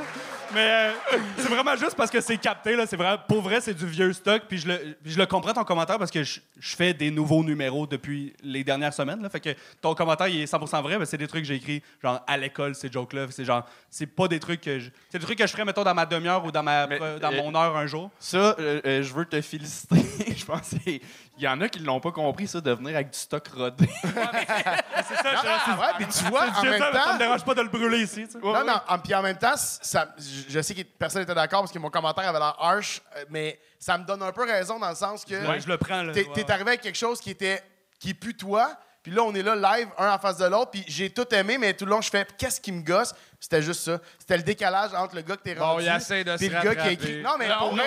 [0.54, 2.76] Mais euh, c'est vraiment juste parce que c'est capté.
[2.76, 4.44] Là, c'est vraiment, pour vrai, c'est du vieux stock.
[4.48, 7.44] Puis je le, je le comprends ton commentaire parce que je, je fais des nouveaux
[7.44, 9.22] numéros depuis les dernières semaines.
[9.22, 9.50] Là, fait que
[9.82, 10.98] ton commentaire il est 100% vrai.
[10.98, 13.28] mais c'est des trucs que j'ai écrits genre à l'école, ces jokes-là.
[13.30, 15.84] C'est genre, c'est pas des trucs que je, c'est des trucs que je ferais mettons
[15.84, 18.10] dans ma demi-heure ou dans ma, Mais, dans euh, mon heure un jour.
[18.20, 20.04] Ça, euh, euh, je veux te féliciter.
[20.36, 21.02] je pense qu'il
[21.38, 23.90] y en a qui l'ont pas compris, ça, de venir avec du stock rodé.
[24.04, 25.32] C'est ça.
[25.46, 27.14] Ah, ouais, puis tu vois, en c'est même ça, mais ça temps.
[27.14, 28.26] me dérange pas de le brûler ici.
[28.26, 28.40] tu sais.
[28.40, 31.62] Non, non, en, puis en même temps, ça, je je sais que personne n'était d'accord
[31.62, 34.80] parce que mon commentaire avait l'air harsh, euh, mais ça me donne un peu raison
[34.80, 36.04] dans le sens que Ouais, je le prends.
[36.04, 36.14] Là.
[36.14, 37.62] t'es Ouais, arrivé avec quelque chose qui était
[38.00, 40.72] qui est plus toi, puis là on est là live un en face de l'autre,
[40.72, 43.14] puis j'ai tout aimé, mais tout le long je fais qu'est-ce qui me gosse?
[43.44, 44.00] C'était juste ça.
[44.18, 46.54] C'était le décalage entre le gars que t'es Bon, rendu il essaie de puis se
[46.54, 47.22] le gars qui a écrit.
[47.22, 47.84] Non, mais Non, pour vrai,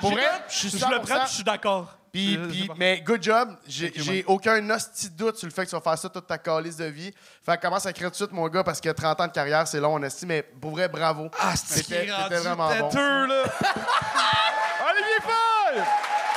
[0.00, 1.18] pour vrai, je suis Je le prends, 100%.
[1.18, 1.94] puis je suis d'accord.
[2.10, 3.56] Puis, Je- je puis- mais good job.
[3.68, 6.38] J'ai aucun hostie de doute sur le fait que tu vas faire ça toute ta
[6.38, 7.12] calice de vie.
[7.44, 9.32] Fait que commence à écrire tout de suite, mon gars, parce que 30 ans de
[9.32, 10.28] carrière, c'est long, on estime.
[10.28, 11.30] Mais pour vrai, bravo.
[11.38, 12.88] Ah, C'était- vraiment bon.
[12.88, 13.42] têteux, là?
[14.88, 15.82] Olivier Foy!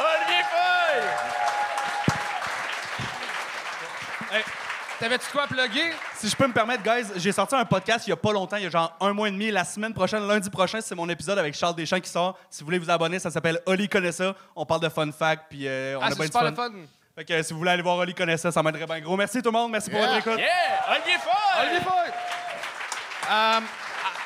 [0.02, 1.02] Olivier Foy!
[4.32, 4.44] Hey,
[5.00, 5.94] T'avais-tu quoi à plugger?
[6.16, 8.58] Si je peux me permettre, guys, j'ai sorti un podcast il y a pas longtemps,
[8.58, 9.50] il y a genre un mois et demi.
[9.50, 12.38] La semaine prochaine, lundi prochain, c'est mon épisode avec Charles Deschamps qui sort.
[12.50, 14.36] Si vous voulez vous abonner, ça s'appelle Oli connaît ça.
[14.58, 16.54] On parle de fun fact, puis euh, on Ah, a bien du fun.
[16.54, 16.72] fun.
[17.16, 19.16] Fait que si vous voulez aller voir Oli connaît ça, ça m'aiderait bien gros.
[19.16, 20.38] Merci tout le monde, merci pour votre écoute.
[20.38, 20.92] Yeah!
[20.92, 21.62] Olivier Foy!
[21.62, 22.12] Olivier Foy!
[23.32, 23.60] Euh,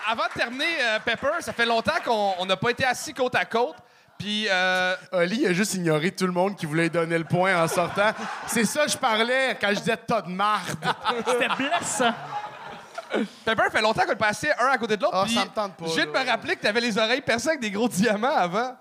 [0.10, 3.36] avant de terminer, euh, Pepper, ça fait longtemps qu'on on n'a pas été assis côte
[3.36, 3.76] à côte.
[4.24, 7.62] Puis, euh, Oli a juste ignoré tout le monde qui voulait lui donner le point
[7.62, 8.12] en sortant.
[8.48, 10.78] C'est ça que je parlais quand je disais tas de marde.
[11.28, 12.14] C'était blessant.
[13.44, 15.18] Pepper, fait longtemps qu'on est passé un à côté de l'autre.
[15.18, 16.24] Ah, puis ça me tente pas, Je viens de là.
[16.24, 18.78] me rappeler que t'avais les oreilles percées avec des gros diamants avant.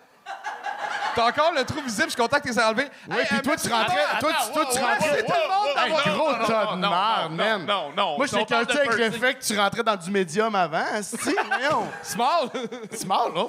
[1.15, 2.85] T'as encore le trou visible, je suis content que t'es enlevé.
[3.09, 3.97] Oui, Hey, puis euh, toi, tu rentrais.
[3.97, 4.99] d'avoir- Toi, tu, toi, tu rentrais.
[5.01, 7.67] Merci tout le monde Hey, d'avoir- gros non, tas de non, non, man.
[7.67, 8.17] non, non.
[8.17, 10.85] Moi, j'étais quelqu'un avec fait que tu rentrais dans du médium avant.
[11.03, 11.89] Si, voyons.
[12.03, 12.49] Small!
[12.93, 13.45] Small, là.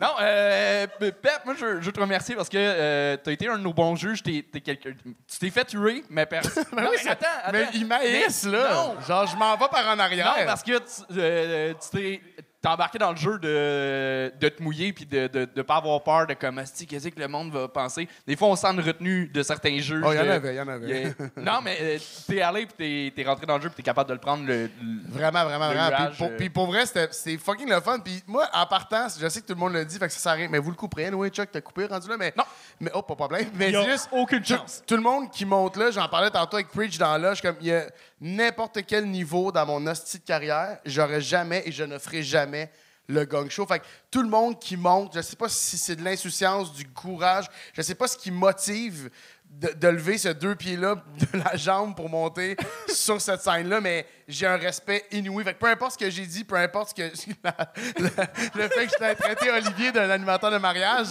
[0.00, 3.62] Non, euh, Pep, moi, je, veux- te remercier parce que euh, t'as été un de
[3.62, 4.22] nos bons juges.
[4.22, 6.64] T'es, t'es quelqu'un- tu t'es fait tuer, mais personne.
[6.72, 7.52] Ben non, oui, mais attends, attends.
[7.52, 8.72] Mais ils maïssent, Mais- là.
[8.74, 10.26] Non, Genre, je m'en vais par en arrière.
[10.38, 12.22] non, parce que tu, euh, tu t'es,
[12.62, 16.02] t'es embarqué dans le jeu de, de te mouiller puis de, de, de pas avoir
[16.02, 16.56] peur de comme,
[16.88, 18.08] qu'est-ce que le monde va penser?
[18.26, 20.02] Des fois, on sent une retenue de certains jeux.
[20.04, 21.14] Oh, il y en avait, il y en avait.
[21.36, 24.08] non, mais euh, t'es allé puis t'es, t'es rentré dans le jeu puis t'es capable
[24.08, 24.44] de le prendre.
[24.46, 24.70] Le, le-
[25.08, 25.96] Vraiment, vraiment, Le vraiment.
[25.96, 26.36] Puis nuage, pour, euh.
[26.36, 27.98] puis pour vrai, c'était c'est fucking le fun.
[28.00, 30.18] Puis moi, en partant, je sais que tout le monde le dit, fait que ça
[30.20, 30.48] sert à rien.
[30.50, 32.32] Mais vous le couperez, oui, Chuck, t'as coupé rendu là, mais.
[32.36, 32.44] Non.
[32.78, 33.46] Mais oh, pas de problème.
[33.54, 34.08] Mais Il y a c'est juste.
[34.12, 34.82] aucune tout- chance.
[34.86, 37.68] Tout, le monde qui monte là, j'en parlais tantôt avec Preach dans l'âge, comme il
[37.68, 37.84] y a
[38.20, 42.70] n'importe quel niveau dans mon hostie de carrière, j'aurais jamais et je ne ferai jamais
[43.08, 43.66] le gang show.
[43.66, 46.86] Fait que tout le monde qui monte, je sais pas si c'est de l'insouciance, du
[46.88, 49.10] courage, je sais pas ce qui motive
[49.50, 51.02] de, lever ce deux pieds-là
[51.32, 52.56] de la jambe pour monter
[52.88, 55.42] sur cette scène-là, mais j'ai un respect inouï.
[55.42, 57.02] Fait que peu importe ce que j'ai dit, peu importe ce que
[58.54, 61.08] le fait que je t'ai traité Olivier d'un animateur de mariage,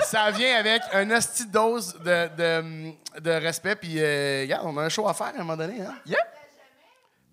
[0.00, 3.76] ça vient avec un hostie dose de, respect.
[3.76, 5.80] Puis, euh, regarde, on a un show à faire à un moment donné.
[5.80, 5.94] Hein?
[6.06, 6.18] Yeah.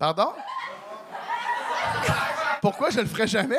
[0.03, 0.33] Pardon?
[2.61, 3.55] Pourquoi je le ferais jamais?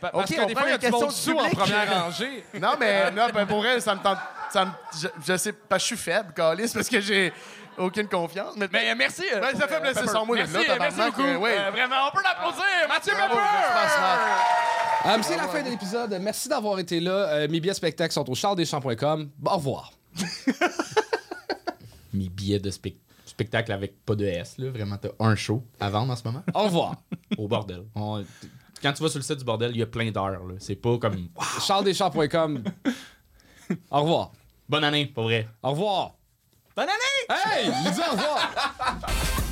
[0.00, 2.44] Parce Ok, que on des fois, il y a du monde sous en première rangée.
[2.60, 4.18] Non, mais non, ben, pour elle, ça me tente.
[4.50, 4.70] Ça me-
[5.00, 7.32] je, je sais, que je suis faible, Calis, parce que j'ai
[7.78, 8.54] aucune confiance.
[8.56, 9.22] Mais, Mais euh, merci.
[9.32, 11.46] euh, Ben, ça fait euh, plaisir sans moi Merci, là, merci tabarnak, beaucoup.
[11.46, 12.64] Euh, vraiment, on peut l'applaudir.
[12.88, 13.38] Mathieu Pepper.
[15.06, 16.18] Euh, c'est la fin de l'épisode.
[16.20, 17.12] Merci d'avoir été là.
[17.12, 19.30] Euh, mes billets spectacles sont au charlesdeschamps.com.
[19.46, 19.92] Au revoir.
[22.12, 22.96] Mes billets de spec-
[23.34, 24.70] spectacle avec pas de S, là.
[24.70, 26.42] Vraiment, t'as un show à vendre en ce moment.
[26.54, 26.96] Au revoir.
[27.38, 27.84] Au bordel.
[27.94, 28.24] On-
[28.82, 30.54] Quand tu vas sur le site du bordel, il y a plein d'heures, là.
[30.58, 31.28] C'est pas comme.
[31.60, 32.62] charlesdeschamps.com.
[33.90, 34.32] Au revoir.
[34.68, 35.48] Bonne année, pour vrai.
[35.62, 36.14] Au revoir.
[36.76, 37.38] Bonne année!
[37.46, 37.70] Hey!
[37.84, 38.52] Il dit au revoir.